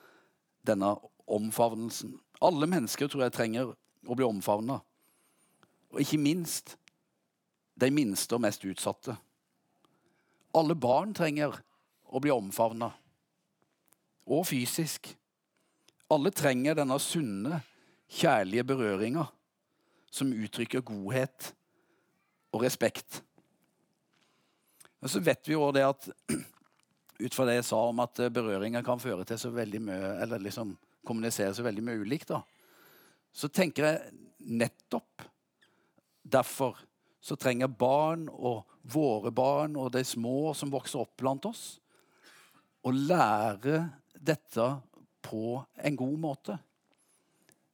denne 0.66 0.96
omfavnelsen. 1.30 2.16
Alle 2.42 2.70
mennesker 2.70 3.10
tror 3.10 3.28
jeg 3.28 3.36
trenger 3.36 3.74
å 4.10 4.18
bli 4.18 4.26
omfavna. 4.26 4.80
Og 5.94 6.02
ikke 6.02 6.22
minst 6.22 6.76
de 7.78 7.92
minste 7.94 8.34
og 8.34 8.42
mest 8.42 8.66
utsatte. 8.66 9.14
Alle 10.58 10.76
barn 10.76 11.14
trenger 11.14 11.54
å 12.10 12.20
bli 12.22 12.34
omfavna 12.34 12.90
og 14.32 14.46
fysisk. 14.48 15.12
Alle 16.12 16.32
trenger 16.36 16.78
denne 16.80 16.98
sunne, 17.02 17.62
kjærlige 18.12 18.66
berøringa 18.68 19.26
som 20.12 20.34
uttrykker 20.36 20.84
godhet 20.84 21.54
og 22.52 22.66
respekt. 22.66 23.22
Og 25.00 25.10
så 25.10 25.22
vet 25.24 25.48
vi 25.48 25.56
jo 25.56 25.70
det 25.74 25.86
at 25.88 26.10
ut 27.24 27.36
fra 27.36 27.48
det 27.48 27.60
jeg 27.60 27.68
sa 27.70 27.80
om 27.88 28.02
at 28.04 28.20
berøringer 28.34 28.84
kan 28.86 29.00
føre 29.00 29.26
til 29.28 29.40
så 29.40 29.54
veldig 29.56 29.82
mye, 29.88 30.16
eller 30.26 30.44
liksom 30.44 30.76
kommunisere 31.08 31.54
så 31.56 31.64
veldig 31.66 31.86
mye 31.88 32.02
ulikt, 32.04 32.34
da, 32.34 32.42
så 33.32 33.48
tenker 33.48 33.88
jeg 33.88 34.12
nettopp 34.60 35.24
derfor 36.22 36.78
så 37.22 37.38
trenger 37.40 37.70
barn 37.70 38.28
og 38.30 38.66
våre 38.82 39.32
barn 39.34 39.78
og 39.78 39.92
de 39.94 40.04
små 40.06 40.54
som 40.58 40.74
vokser 40.74 41.04
opp 41.04 41.14
blant 41.22 41.46
oss, 41.50 41.80
å 42.82 42.92
lære 42.92 43.84
dette 44.22 44.68
på 45.26 45.62
en 45.82 45.98
god 45.98 46.20
måte. 46.22 46.58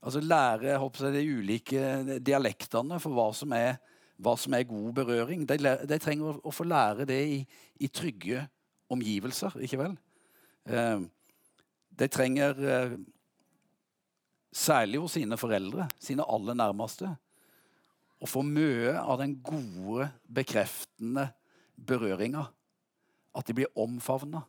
Altså 0.03 0.21
lære 0.21 0.71
jeg 0.71 1.13
de 1.13 1.23
ulike 1.35 1.83
dialektene 2.23 2.99
for 3.01 3.15
hva 3.17 3.27
som 3.35 3.53
er, 3.57 3.77
hva 4.21 4.35
som 4.39 4.53
er 4.53 4.67
god 4.69 4.93
berøring. 4.95 5.45
De, 5.49 5.57
de 5.57 5.99
trenger 5.99 6.29
å, 6.29 6.39
å, 6.47 6.53
få 6.53 6.67
lære 6.67 7.07
det 7.09 7.19
i, 7.27 7.39
i, 7.81 7.89
trygge 7.89 8.45
omgivelser, 8.93 9.57
ikke 9.65 9.81
vel? 9.81 9.95
Eh, 10.69 11.01
de 11.97 12.07
trenger, 12.13 12.61
eh, 12.61 12.97
særlig 14.53 15.01
hos 15.01 15.17
sine 15.17 15.37
foreldre, 15.39 15.89
sine 15.99 16.25
aller 16.29 16.57
nærmeste, 16.57 17.09
å 18.17 18.29
få 18.29 18.41
mye 18.45 18.95
av 18.97 19.19
den 19.21 19.35
gode, 19.45 20.07
bekreftende 20.23 21.27
berøringa. 21.77 22.47
At 23.37 23.49
de 23.49 23.53
blir 23.59 23.73
omfavna. 23.77 24.45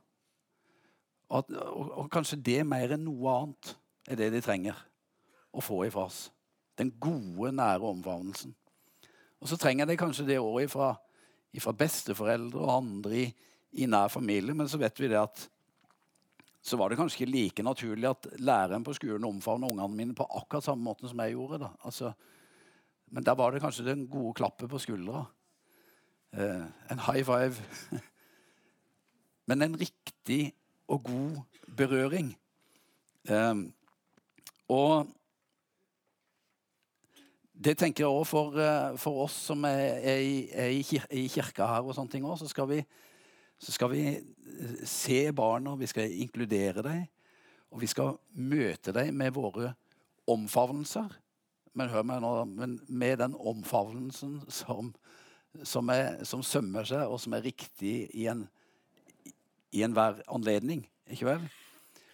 Og, 1.29 1.51
og, 1.53 1.91
og, 1.93 2.07
kanskje 2.13 2.41
det 2.41 2.63
mer 2.67 2.95
enn 2.97 3.05
noe 3.05 3.35
annet 3.35 3.75
er 4.09 4.21
det 4.21 4.31
de 4.33 4.41
trenger 4.45 4.79
å 5.53 5.65
få 5.65 5.83
ifra 5.89 6.07
oss. 6.09 6.29
Den 6.79 6.95
gode, 7.01 7.53
nære 7.53 7.85
omfavnelsen. 7.85 8.55
Og 9.39 9.51
så 9.51 9.59
trenger 9.61 9.89
de 9.89 9.99
kanskje 9.99 10.27
det 10.29 10.39
året 10.41 10.69
ifra, 10.69 10.95
ifra, 11.55 11.75
besteforeldre 11.77 12.63
og 12.65 12.73
andre 12.73 13.21
i, 13.21 13.27
i, 13.83 13.87
nær 13.91 14.11
familie. 14.13 14.57
Men 14.57 14.71
så 14.71 14.81
vet 14.81 15.01
vi 15.01 15.11
det 15.13 15.21
at 15.21 15.45
så 16.69 16.77
var 16.77 16.91
det 16.91 16.99
kanskje 16.99 17.23
ikke 17.23 17.33
like 17.33 17.65
naturlig 17.65 18.09
at 18.09 18.27
læreren 18.43 18.85
på 18.85 18.93
skolen 18.97 19.29
omfavna 19.29 19.69
ungene 19.71 19.95
mine 19.95 20.17
på 20.17 20.27
akkurat 20.41 20.65
samme 20.67 20.85
måte 20.85 21.09
som 21.09 21.21
jeg 21.23 21.37
gjorde. 21.37 21.61
da. 21.63 21.71
Altså, 21.87 22.13
men 23.15 23.25
der 23.25 23.37
var 23.39 23.53
det 23.53 23.63
kanskje 23.63 23.87
den 23.87 24.09
gode 24.11 24.35
klappet 24.41 24.69
på 24.71 24.81
skuldra. 24.83 25.23
Eh, 26.33 26.65
en 26.93 27.05
high 27.07 27.25
five. 27.25 27.63
men 29.49 29.63
en 29.63 29.79
riktig 29.81 30.53
og 30.89 31.05
god 31.05 31.63
berøring. 31.77 32.33
Eh, 33.29 33.55
og 34.69 35.09
det 37.59 37.75
tenker 37.79 38.05
jeg 38.05 38.15
òg 38.15 38.27
for, 38.29 38.57
eh, 38.63 38.97
for, 39.01 39.25
oss 39.25 39.37
som 39.51 39.65
er, 39.67 39.99
er, 39.99 40.23
er 40.55 40.73
i, 40.73 40.83
kir 40.87 41.07
i, 41.11 41.27
kirka 41.33 41.67
her, 41.67 41.87
og 41.87 41.97
sånne 41.97 42.13
ting 42.13 42.27
også, 42.27 42.47
så 42.47 42.55
skal 42.55 42.69
vi, 42.71 42.83
så 43.59 43.75
skal 43.75 43.91
vi 43.93 44.03
eh, 44.15 44.85
se 44.87 45.21
barna, 45.35 45.75
vi 45.77 45.89
skal 45.91 46.19
inkludere 46.23 46.85
dem. 46.87 47.07
Og 47.69 47.83
vi 47.83 47.89
skal 47.91 48.15
møte 48.33 48.95
dem 48.97 49.19
med 49.21 49.35
våre 49.37 49.75
omfavnelser. 50.31 51.11
Men 51.77 51.91
hør 51.93 52.07
meg 52.07 52.23
nå, 52.25 52.31
med 52.89 53.19
den 53.21 53.35
omfavnelsen 53.37 54.39
som, 54.49 54.95
som, 55.63 55.91
er, 55.93 56.23
som 56.25 56.41
sømmer 56.43 56.89
seg, 56.89 57.05
og 57.05 57.21
som 57.21 57.37
er 57.37 57.45
riktig 57.45 58.09
i, 58.17 58.25
en, 58.33 58.47
i 59.73 59.83
enhver 59.85 60.23
anledning. 60.33 60.85
Ikke 61.11 61.29
vel? 61.29 61.45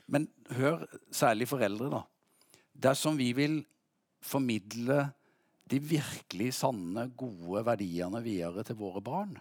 Men 0.07 0.29
hør 0.57 0.85
særlig 1.13 1.49
foreldre, 1.49 1.91
da. 1.93 2.03
Dersom 2.89 3.17
vi 3.19 3.31
vil 3.37 3.61
formidle 4.25 5.07
de 5.71 5.81
virkelig 5.81 6.53
sanne, 6.59 7.09
gode 7.17 7.65
verdiene 7.67 8.21
videre 8.25 8.65
til 8.67 8.79
våre 8.79 9.01
barn, 9.05 9.37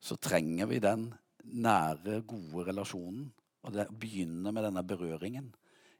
så 0.00 0.16
trenger 0.16 0.68
vi 0.70 0.78
den 0.82 1.10
nære, 1.44 2.22
gode 2.22 2.68
relasjonen. 2.70 3.28
Og 3.66 3.74
det 3.74 3.90
begynner 4.00 4.54
med 4.56 4.64
denne 4.64 4.84
berøringen. 4.86 5.50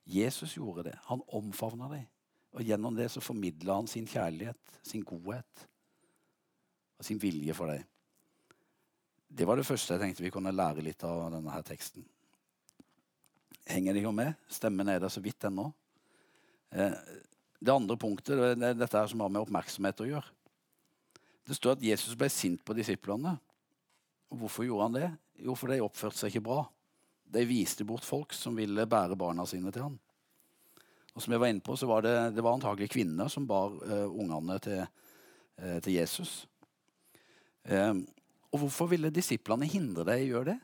Jesus 0.08 0.54
gjorde 0.56 0.86
det. 0.88 0.94
Han 1.10 1.20
omfavna 1.36 1.90
dem. 1.92 2.06
Og 2.56 2.64
gjennom 2.66 2.96
det 2.96 3.10
så 3.12 3.20
formidla 3.22 3.76
han 3.76 3.90
sin 3.90 4.08
kjærlighet, 4.08 4.78
sin 4.82 5.04
godhet 5.06 5.66
og 6.98 7.04
sin 7.06 7.20
vilje 7.22 7.54
for 7.54 7.70
dem. 7.70 7.84
Det 9.30 9.46
var 9.46 9.60
det 9.60 9.66
første 9.66 9.94
jeg 9.94 10.02
tenkte 10.02 10.24
vi 10.24 10.32
kunne 10.34 10.52
lære 10.54 10.82
litt 10.82 11.04
av 11.06 11.28
denne 11.30 11.54
her 11.54 11.62
teksten. 11.66 12.02
Henger 13.70 13.94
de 13.94 14.02
med? 14.12 14.34
Stemmen 14.50 14.88
er 14.90 14.98
der 14.98 15.12
så 15.12 15.22
vidt 15.22 15.46
ennå. 15.46 15.68
Eh, 16.74 16.96
det 17.60 17.72
andre 17.74 17.96
punktet 18.00 18.40
det 18.58 18.72
er 18.72 18.74
dette 18.74 18.98
her 18.98 19.06
som 19.10 19.22
har 19.22 19.30
med 19.30 19.44
oppmerksomhet 19.44 20.02
å 20.02 20.08
gjøre. 20.08 20.34
Det 21.46 21.54
står 21.54 21.76
at 21.76 21.86
Jesus 21.86 22.18
ble 22.18 22.28
sint 22.32 22.62
på 22.66 22.74
disiplene. 22.74 23.36
Og 24.30 24.42
Hvorfor 24.42 24.66
gjorde 24.66 24.88
han 24.88 24.98
det? 24.98 25.08
Jo, 25.46 25.54
for 25.58 25.70
de 25.70 25.80
oppførte 25.82 26.18
seg 26.18 26.34
ikke 26.34 26.46
bra. 26.50 26.60
De 27.30 27.46
viste 27.46 27.86
bort 27.86 28.06
folk 28.06 28.34
som 28.34 28.58
ville 28.58 28.86
bære 28.86 29.18
barna 29.18 29.46
sine 29.46 29.70
til 29.74 29.86
ham. 29.86 29.98
Og 31.14 31.22
som 31.22 31.34
jeg 31.34 31.42
var 31.42 31.50
inne 31.50 31.62
på, 31.64 31.74
så 31.78 31.88
var 31.90 32.04
det, 32.06 32.14
det 32.36 32.42
var 32.42 32.54
antagelig 32.54 32.90
kvinner 32.92 33.30
som 33.30 33.46
bar 33.50 33.74
uh, 33.82 34.06
ungene 34.10 34.58
til, 34.62 34.82
uh, 35.58 35.78
til 35.82 35.96
Jesus. 35.96 36.44
Um, 37.66 38.04
og 38.50 38.64
hvorfor 38.64 38.90
ville 38.90 39.12
disiplene 39.14 39.68
hindre 39.70 40.04
deg 40.08 40.24
i 40.24 40.28
å 40.28 40.32
gjøre 40.34 40.52
det? 40.52 40.58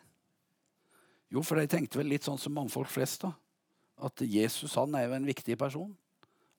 Jo, 1.34 1.42
for 1.42 1.58
de 1.58 1.68
tenkte 1.70 1.98
vel 2.00 2.10
litt 2.10 2.26
sånn 2.26 2.38
som 2.38 2.54
mannfolk 2.54 2.90
flest. 2.90 3.22
da. 3.22 3.32
At 4.06 4.20
Jesus 4.22 4.74
han 4.78 4.94
er 4.94 5.06
jo 5.06 5.16
en 5.16 5.28
viktig 5.28 5.56
person. 5.58 5.90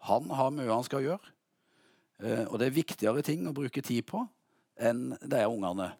Han 0.07 0.29
har 0.31 0.51
mye 0.53 0.71
han 0.71 0.85
skal 0.87 1.05
gjøre. 1.05 1.33
Eh, 2.23 2.45
og 2.47 2.57
det 2.59 2.67
er 2.67 2.79
viktigere 2.79 3.23
ting 3.25 3.45
å 3.47 3.55
bruke 3.55 3.83
tid 3.85 4.05
på 4.09 4.23
enn 4.77 5.15
det 5.21 5.39
er 5.41 5.49
ungene. 5.49 5.91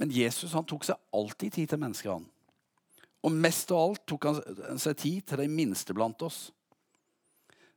Men 0.00 0.10
Jesus 0.10 0.52
han 0.56 0.66
tok 0.66 0.86
seg 0.86 0.98
alltid 1.14 1.54
tid 1.54 1.70
til 1.70 1.80
mennesker. 1.80 2.24
Og 3.24 3.32
mest 3.32 3.70
av 3.72 3.80
alt 3.80 4.02
tok 4.10 4.26
han 4.28 4.80
seg 4.82 4.98
tid 5.00 5.22
til 5.28 5.40
de 5.40 5.48
minste 5.48 5.94
blant 5.96 6.20
oss. 6.26 6.48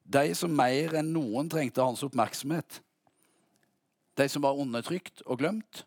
De 0.07 0.31
som 0.35 0.51
mer 0.53 0.97
enn 0.99 1.13
noen 1.13 1.49
trengte 1.51 1.83
hans 1.83 2.03
oppmerksomhet. 2.07 2.81
De 4.17 4.27
som 4.31 4.43
var 4.45 4.57
undertrykt 4.57 5.21
og 5.25 5.39
glemt. 5.41 5.83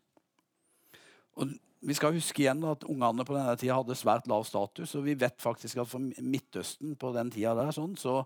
Og 1.40 1.50
vi 1.80 1.96
skal 1.96 2.14
huske 2.14 2.42
igjen 2.42 2.62
at 2.68 2.84
Ungene 2.84 3.24
på 3.24 3.34
denne 3.34 3.56
tida 3.58 3.78
hadde 3.78 3.96
svært 3.96 4.28
lav 4.30 4.44
status. 4.44 4.94
og 4.98 5.06
Vi 5.06 5.16
vet 5.18 5.40
faktisk 5.40 5.80
at 5.80 5.88
for 5.88 6.02
Midtøsten 6.20 6.96
på 7.00 7.12
den 7.16 7.32
tida 7.32 7.54
der, 7.56 7.72
sånn, 7.72 7.96
så, 7.96 8.20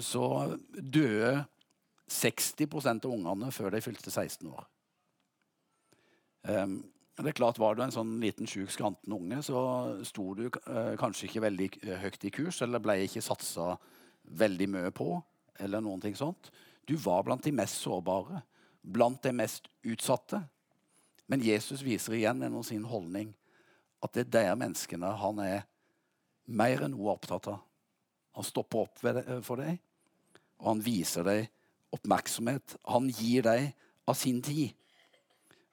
så, 0.00 0.24
døde 0.72 1.44
60% 2.10 3.04
av 3.06 3.12
ungene 3.12 3.52
før 3.54 3.74
de 3.74 3.82
fylte 3.84 4.10
16 4.10 4.48
år. 4.48 4.64
Um, 6.48 6.80
det 7.20 7.34
er 7.34 7.36
klart 7.36 7.58
Var 7.60 7.76
du 7.76 7.82
en 7.84 7.92
sånn 7.92 8.14
liten 8.22 8.48
sjuk, 8.48 8.70
skranten 8.72 9.12
unge, 9.12 9.42
så 9.44 9.60
sto 10.08 10.30
du 10.34 10.46
uh, 10.48 10.96
kanskje 10.98 11.28
ikke 11.28 11.44
veldig 11.44 11.68
høyt 12.00 12.24
i 12.24 12.32
kurs, 12.32 12.62
eller 12.64 12.80
ble 12.80 13.02
ikke 13.04 13.22
satsa 13.22 13.74
veldig 14.40 14.68
mye 14.72 14.92
på, 14.96 15.12
eller 15.60 15.84
noen 15.84 16.00
ting 16.00 16.16
sånt. 16.16 16.48
Du 16.88 16.96
var 16.96 17.26
blant 17.26 17.44
de 17.44 17.52
mest 17.52 17.82
sårbare, 17.84 18.40
blant 18.82 19.22
de 19.22 19.32
mest 19.36 19.68
utsatte. 19.82 20.40
Men 21.30 21.44
Jesus 21.44 21.82
viser 21.86 22.16
igjen 22.18 22.42
gjennom 22.42 22.64
sin 22.66 22.84
holdning 22.88 23.32
at 24.00 24.14
det 24.16 24.26
er 24.26 24.32
de 24.34 24.60
menneskene 24.62 25.12
han 25.20 25.40
er 25.44 25.66
mer 26.50 26.86
enn 26.86 26.94
noe 26.96 27.12
opptatt 27.12 27.50
av. 27.52 27.60
Han 28.38 28.46
stopper 28.46 28.86
opp 28.86 29.00
for 29.44 29.60
dem, 29.60 29.78
og 30.60 30.66
han 30.72 30.82
viser 30.84 31.26
dem 31.26 31.48
oppmerksomhet. 31.94 32.76
Han 32.88 33.10
gir 33.10 33.44
dem 33.46 33.70
av 34.08 34.18
sin 34.18 34.40
tid. 34.42 34.72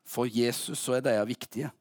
For 0.08 0.30
Jesus 0.30 0.80
så 0.80 0.98
er 0.98 1.06
de 1.06 1.15
viktige. 1.28 1.72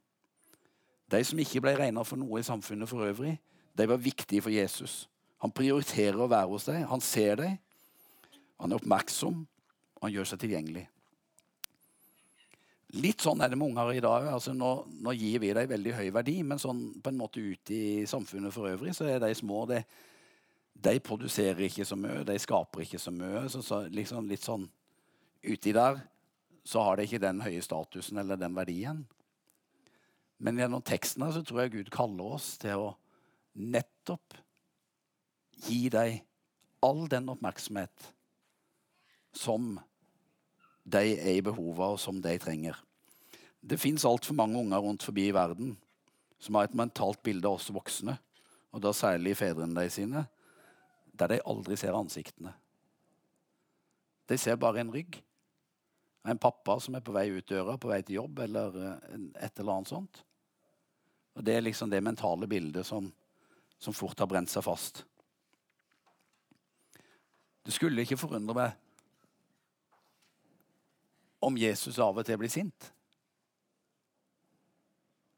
De 1.11 1.23
som 1.25 1.39
ikke 1.39 1.63
ble 1.63 1.77
regna 1.79 2.03
for 2.05 2.19
noe 2.19 2.41
i 2.41 2.47
samfunnet 2.47 2.91
for 2.91 3.07
øvrig, 3.07 3.37
de 3.77 3.87
var 3.87 4.03
viktige 4.03 4.43
for 4.43 4.51
Jesus. 4.51 5.05
Han 5.45 5.53
prioriterer 5.55 6.19
å 6.19 6.31
være 6.31 6.51
hos 6.51 6.67
dem. 6.67 6.83
Han 6.91 7.03
ser 7.05 7.37
dem. 7.39 7.59
Han 8.61 8.73
er 8.73 8.81
oppmerksom, 8.81 9.43
og 9.97 10.07
han 10.07 10.15
gjør 10.15 10.31
seg 10.33 10.43
tilgjengelig. 10.43 10.87
Litt 12.97 13.21
sånn 13.21 13.43
er 13.45 13.53
det 13.53 13.59
med 13.59 13.71
unger 13.73 13.93
i 13.93 14.03
dag. 14.03 14.29
Altså 14.33 14.55
nå, 14.57 14.71
nå, 15.05 15.13
gir 15.19 15.41
vi 15.43 15.53
dem 15.57 15.69
veldig 15.71 15.95
høy 15.99 16.07
verdi, 16.15 16.37
men 16.47 16.61
sånn 16.61 16.83
på 17.03 17.13
en 17.13 17.19
måte 17.21 17.43
ute 17.43 17.75
i 17.75 18.05
samfunnet 18.09 18.55
for 18.55 18.71
øvrig 18.71 18.95
så 18.97 19.09
er 19.11 19.21
de 19.23 19.33
små. 19.37 19.65
De, 19.69 19.83
de 20.87 20.95
produserer 21.05 21.67
ikke 21.67 21.87
så 21.89 21.99
mye, 22.01 22.25
de 22.27 22.39
skaper 22.41 22.87
ikke 22.87 23.01
så 23.03 23.13
mye. 23.15 23.47
Så, 23.53 23.63
så 23.67 23.83
liksom 23.93 24.31
litt 24.31 24.45
sånn 24.45 24.69
uti 25.47 25.75
der 25.77 26.01
så 26.67 26.83
har 26.83 26.99
de 26.99 27.07
ikke 27.07 27.23
den 27.23 27.43
høye 27.45 27.63
statusen 27.63 28.19
eller 28.23 28.41
den 28.41 28.57
verdien. 28.57 29.05
Men 30.43 30.59
gjennom 30.61 30.83
teksten 30.85 31.25
her 31.25 31.35
så 31.37 31.45
tror 31.47 31.63
jeg 31.65 31.77
Gud 31.77 31.93
kaller 31.95 32.39
oss 32.39 32.55
til 32.61 32.89
å 32.89 32.95
nettopp 33.57 34.37
gi 35.67 35.87
dem 35.93 36.19
all 36.85 37.07
den 37.09 37.31
oppmerksomhet 37.33 38.11
som 39.37 39.77
de 40.87 41.17
er 41.17 41.39
i 41.39 41.45
behov 41.45 41.81
av, 41.81 41.97
og 41.97 42.01
som 42.01 42.21
de 42.23 42.35
trenger. 42.41 42.77
Det 43.61 43.81
fins 43.81 44.05
altfor 44.05 44.35
mange 44.35 44.59
unger 44.59 44.83
rundt 44.83 45.07
forbi 45.07 45.29
i 45.29 45.35
verden 45.35 45.77
som 46.39 46.59
har 46.59 46.69
et 46.69 46.77
mentalt 46.77 47.23
bilde 47.25 47.49
av 47.49 47.57
oss 47.57 47.71
voksne, 47.73 48.17
og 48.73 48.83
da 48.85 48.93
særlig 48.93 49.37
fedrene 49.39 49.81
de 49.81 49.91
sine, 49.91 50.27
der 51.17 51.33
de 51.33 51.41
aldri 51.49 51.79
ser 51.81 51.97
ansiktene. 51.97 52.53
De 54.29 54.37
ser 54.39 54.59
bare 54.61 54.83
en 54.83 54.93
rygg. 54.93 55.23
En 56.27 56.39
pappa 56.39 56.77
som 56.83 56.97
er 56.99 57.05
på 57.07 57.15
vei 57.15 57.29
ut 57.31 57.47
døra, 57.49 57.77
på 57.79 57.89
vei 57.89 58.01
til 58.03 58.19
jobb, 58.19 58.43
eller 58.45 58.79
eh, 58.83 59.21
et 59.47 59.61
eller 59.63 59.77
annet 59.79 59.93
sånt. 59.93 60.23
Og 61.37 61.45
Det 61.45 61.55
er 61.55 61.63
liksom 61.63 61.91
det 61.91 62.03
mentale 62.03 62.49
bildet 62.49 62.87
som, 62.87 63.13
som 63.79 63.95
fort 63.95 64.19
har 64.19 64.29
brent 64.29 64.51
seg 64.51 64.65
fast. 64.67 65.05
Det 67.67 67.75
skulle 67.75 68.03
ikke 68.03 68.19
forundre 68.19 68.55
meg 68.57 68.83
om 71.47 71.57
Jesus 71.59 71.99
av 72.03 72.17
og 72.17 72.27
til 72.27 72.39
blir 72.41 72.51
sint. 72.51 72.93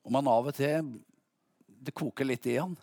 Om 0.08 0.16
han 0.18 0.30
av 0.32 0.48
og 0.50 0.56
til 0.56 0.92
det 1.78 1.94
koker 1.96 2.26
litt 2.26 2.46
i 2.48 2.58
han. 2.58 2.74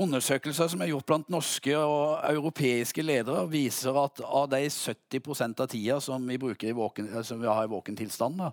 Undersøkelser 0.00 0.70
som 0.72 0.80
er 0.80 0.92
gjort 0.92 1.08
blant 1.08 1.32
norske 1.32 1.74
og 1.76 2.22
europeiske 2.30 3.02
ledere, 3.04 3.42
viser 3.50 3.96
at 4.00 4.22
av 4.24 4.46
de 4.52 4.62
70% 4.64 5.60
av 5.60 5.68
tida 5.68 5.98
som 6.00 6.24
vi, 6.28 6.38
våken, 6.40 7.10
som 7.26 7.42
vi 7.42 7.50
har 7.50 7.66
i 7.66 7.72
våken 7.72 7.98
tilstand, 7.98 8.40
da, 8.40 8.52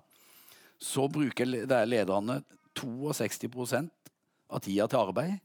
så 0.79 1.07
bruker 1.07 1.47
lederne 1.47 2.41
62% 2.75 4.11
av 4.51 4.63
tida 4.63 4.89
til 4.91 4.99
arbeid 4.99 5.37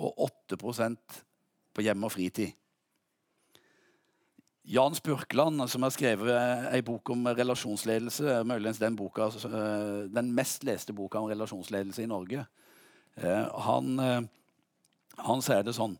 og 0.00 0.30
8% 0.54 1.18
på 1.74 1.84
hjem 1.84 2.06
og 2.06 2.14
fritid. 2.14 2.54
Jan 4.70 4.94
Spurkland, 4.94 5.70
som 5.70 5.82
har 5.82 5.90
skrevet 5.90 6.68
ei 6.70 6.78
bok 6.86 7.10
om 7.10 7.24
relasjonsledelse, 7.26 8.36
muligens 8.46 8.78
den, 8.78 8.94
boka, 8.94 9.26
eh, 9.26 10.04
den 10.14 10.28
mest 10.30 10.62
leste 10.62 10.94
boka 10.94 11.18
om 11.18 11.26
relasjonsledelse 11.26 12.04
i 12.04 12.06
Norge, 12.06 12.44
eh, 13.16 13.48
han 13.66 13.98
eh, 13.98 14.20
han 15.26 15.42
sier 15.42 15.66
det 15.66 15.74
sånn 15.74 15.98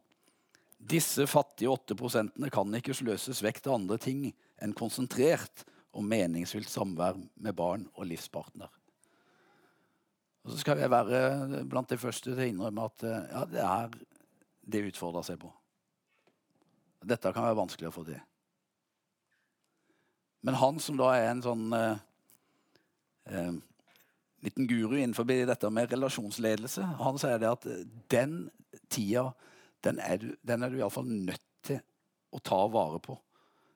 Disse 0.79 1.27
fattige 1.27 1.75
8% 1.75 2.47
kan 2.55 2.79
ikke 2.79 2.95
sløses 2.95 3.43
vekk 3.43 3.59
til 3.65 3.75
andre 3.75 3.99
ting 4.01 4.23
enn 4.63 4.77
konsentrert 4.79 5.67
og 5.91 6.07
meningsfylt 6.07 6.71
samvær 6.71 7.19
med 7.19 7.59
barn 7.59 7.85
og 7.97 8.07
livspartner. 8.07 8.71
Og 10.47 10.55
så 10.55 10.63
skal 10.63 10.81
jeg 10.81 10.95
være 10.95 11.67
blant 11.69 11.91
de 11.91 11.99
første 12.01 12.31
til 12.31 12.39
å 12.39 12.49
innrømme 12.55 12.87
at 12.87 13.05
ja, 13.05 13.45
det 13.51 13.67
er 13.67 14.01
det 14.63 14.87
utfordrer 14.95 15.27
seg 15.27 15.43
på. 15.43 15.53
Dette 17.03 17.35
kan 17.35 17.51
være 17.51 17.61
vanskelig 17.61 17.91
å 17.91 17.97
få 17.99 18.07
til. 18.09 18.23
Men 20.47 20.57
han 20.61 20.79
som 20.81 20.97
da 21.01 21.11
er 21.17 21.31
en 21.31 21.43
sånn 21.45 21.67
eh, 21.77 21.99
eh, 23.29 23.53
liten 24.45 24.69
guru 24.71 24.97
innenfor 24.97 25.29
dette 25.29 25.71
med 25.71 25.93
relasjonsledelse, 25.93 26.87
han 27.01 27.21
sier 27.21 27.41
det 27.43 27.51
at 27.51 27.67
den 28.13 28.39
tida, 28.89 29.31
den 29.85 30.01
er 30.01 30.21
du, 30.23 30.31
den 30.47 30.65
er 30.65 30.73
du 30.73 30.81
iallfall 30.81 31.09
nødt 31.09 31.45
til 31.67 31.83
å 32.33 32.41
ta 32.41 32.63
vare 32.73 33.01
på. 33.05 33.19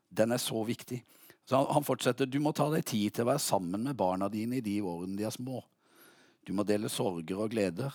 Den 0.09 0.33
er 0.33 0.41
så 0.41 0.63
viktig. 0.65 1.03
Så 1.45 1.59
han, 1.59 1.69
han 1.75 1.85
fortsetter 1.85 2.29
du 2.31 2.39
må 2.41 2.55
ta 2.57 2.71
deg 2.73 2.87
tid 2.89 3.15
til 3.15 3.27
å 3.27 3.33
være 3.35 3.45
sammen 3.45 3.85
med 3.85 3.99
barna 3.99 4.31
dine 4.33 4.61
i 4.61 4.65
de 4.65 4.79
årene 4.81 5.19
de 5.19 5.27
er 5.29 5.35
små. 5.35 5.61
Du 6.45 6.53
må 6.57 6.65
dele 6.65 6.91
sorger 6.93 7.41
og 7.41 7.53
gleder, 7.53 7.93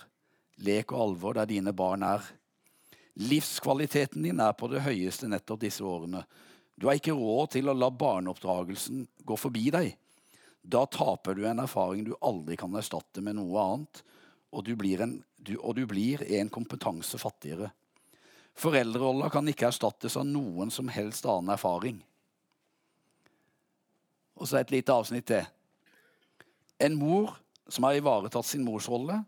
lek 0.62 0.92
og 0.92 1.02
alvor 1.06 1.38
der 1.38 1.50
dine 1.50 1.74
barn 1.74 2.04
er. 2.06 2.22
Livskvaliteten 3.20 4.22
din 4.22 4.42
er 4.42 4.54
på 4.58 4.70
det 4.70 4.84
høyeste 4.84 5.28
nettopp 5.30 5.62
disse 5.64 5.84
årene. 5.86 6.22
Du 6.80 6.86
har 6.88 6.96
ikke 6.96 7.12
råd 7.12 7.50
til 7.52 7.68
å 7.68 7.76
la 7.76 7.90
barneoppdragelsen 7.92 9.02
gå 9.28 9.36
forbi 9.36 9.66
deg. 9.74 9.90
Da 10.64 10.86
taper 10.88 11.36
du 11.36 11.42
en 11.44 11.60
erfaring 11.60 12.06
du 12.06 12.14
aldri 12.24 12.56
kan 12.56 12.72
erstatte 12.76 13.20
med 13.24 13.36
noe 13.36 13.60
annet, 13.60 14.00
og 14.48 14.64
du 14.64 14.72
blir 14.80 15.02
en, 15.04 15.18
du, 15.36 15.58
du 15.60 15.82
blir 15.88 16.24
en 16.40 16.48
kompetanse 16.48 17.20
fattigere. 17.20 17.68
Foreldrerolla 18.56 19.28
kan 19.32 19.48
ikke 19.52 19.68
erstattes 19.68 20.16
av 20.16 20.24
noen 20.28 20.72
som 20.72 20.88
helst 20.88 21.28
annen 21.28 21.52
erfaring. 21.52 22.00
Og 24.40 24.48
så 24.48 24.62
et 24.62 24.72
lite 24.72 24.96
avsnitt 24.96 25.28
til. 25.28 25.44
En 26.80 26.96
mor 26.96 27.36
som 27.68 27.84
har 27.84 28.00
ivaretatt 28.00 28.48
sin 28.48 28.64
morsrolle, 28.64 29.20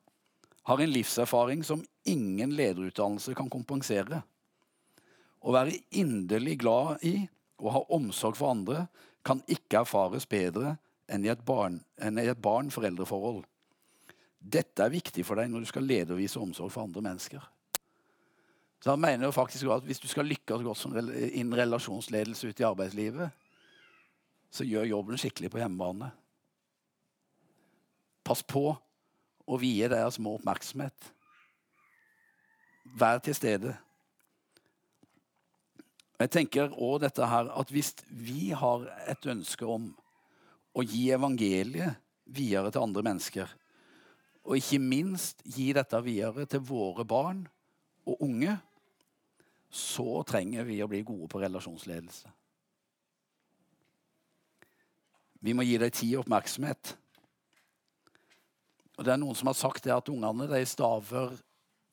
har 0.63 0.81
en 0.81 0.95
livserfaring 0.95 1.61
som 1.69 1.85
ingen 2.09 2.57
lederutdannelse 2.57 3.37
kan 3.37 3.53
kompensere. 3.53 4.23
Å 5.45 5.53
være 5.53 5.77
inderlig 6.01 6.57
glad 6.65 7.05
i 7.05 7.17
og 7.63 7.73
ha 7.77 7.83
omsorg 7.95 8.37
for 8.39 8.53
andre 8.53 8.87
kan 9.25 9.43
ikke 9.47 9.85
erfares 9.85 10.27
bedre 10.27 10.77
enn 11.13 11.25
i 11.25 11.31
et 11.31 11.43
barn-foreldreforhold. 11.47 13.43
Dette 14.43 14.83
er 14.83 14.91
viktig 14.91 15.25
for 15.27 15.39
deg 15.39 15.51
når 15.51 15.63
du 15.63 15.71
skal 15.71 15.87
lede 15.87 16.15
og 16.15 16.19
vise 16.19 16.41
omsorg 16.43 16.73
for 16.75 16.83
andre 16.83 17.05
mennesker. 17.05 17.43
Så 18.83 18.91
han 18.91 19.01
mener 19.01 19.29
jo 19.29 19.35
faktisk 19.35 19.69
at 19.71 19.85
Hvis 19.87 20.01
du 20.03 20.09
skal 20.09 20.27
lykkes 20.27 20.63
godt 20.63 20.87
innen 21.33 21.55
relasjonsledelse 21.55 22.49
ute 22.49 22.63
i 22.63 22.67
arbeidslivet, 22.67 23.31
så 24.51 24.65
gjør 24.65 24.85
jobben 24.91 25.19
skikkelig 25.19 25.51
på 25.51 25.63
hjemmebane. 25.63 26.11
Pass 28.25 28.43
på 28.43 28.75
å 29.47 29.59
vie 29.59 29.89
deres 29.89 30.19
små 30.19 30.35
oppmerksomhet. 30.37 31.13
Vær 32.99 33.23
til 33.23 33.35
stede. 33.35 33.77
Jeg 36.23 36.31
tenker 36.31 36.71
også 36.71 37.03
dette 37.07 37.27
her, 37.27 37.51
at 37.51 37.71
Hvis 37.71 37.95
vi 38.09 38.53
har 38.55 38.87
et 39.11 39.27
ønske 39.27 39.67
om 39.67 39.91
å 40.73 40.85
gi 40.87 41.11
evangeliet 41.13 41.99
videre 42.33 42.71
til 42.71 42.85
andre 42.87 43.03
mennesker, 43.05 43.49
og 44.43 44.59
ikke 44.59 44.79
minst 44.83 45.43
gi 45.45 45.73
dette 45.75 45.99
videre 46.03 46.47
til 46.51 46.63
våre 46.67 47.05
barn 47.07 47.43
og 48.07 48.23
unge, 48.25 48.55
så 49.73 50.23
trenger 50.29 50.67
vi 50.69 50.81
å 50.83 50.89
bli 50.91 51.03
gode 51.07 51.29
på 51.33 51.41
relasjonsledelse. 51.43 52.31
Vi 55.43 55.55
må 55.57 55.65
gi 55.67 55.79
dem 55.81 55.91
tid 55.91 56.17
og 56.17 56.25
oppmerksomhet. 56.25 56.93
Og 58.99 59.07
det 59.07 59.15
er 59.15 59.19
Noen 59.19 59.39
som 59.39 59.49
har 59.51 59.59
sagt 59.59 59.85
det 59.87 59.95
at 59.95 60.11
ungene 60.13 60.47
de 60.51 60.61
staver 60.69 61.35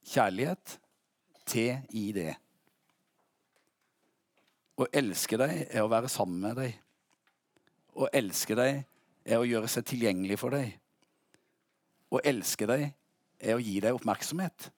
kjærlighet 0.05 0.75
til 1.49 1.95
i 1.97 2.11
det. 2.13 2.35
Å 4.79 4.87
elske 4.95 5.35
dem 5.39 5.57
er 5.67 5.83
å 5.83 5.91
være 5.91 6.07
sammen 6.11 6.39
med 6.39 6.55
dem. 6.55 6.75
Å 7.99 8.07
elske 8.15 8.55
dem 8.55 8.83
er 9.27 9.41
å 9.41 9.47
gjøre 9.47 9.67
seg 9.71 9.87
tilgjengelig 9.89 10.37
for 10.39 10.55
dem. 10.55 10.71
Å 12.15 12.21
elske 12.23 12.67
deg 12.69 12.85
er 13.39 13.57
å 13.57 13.63
gi 13.63 13.75
deg 13.83 13.97
oppmerksomhet. 13.97 14.69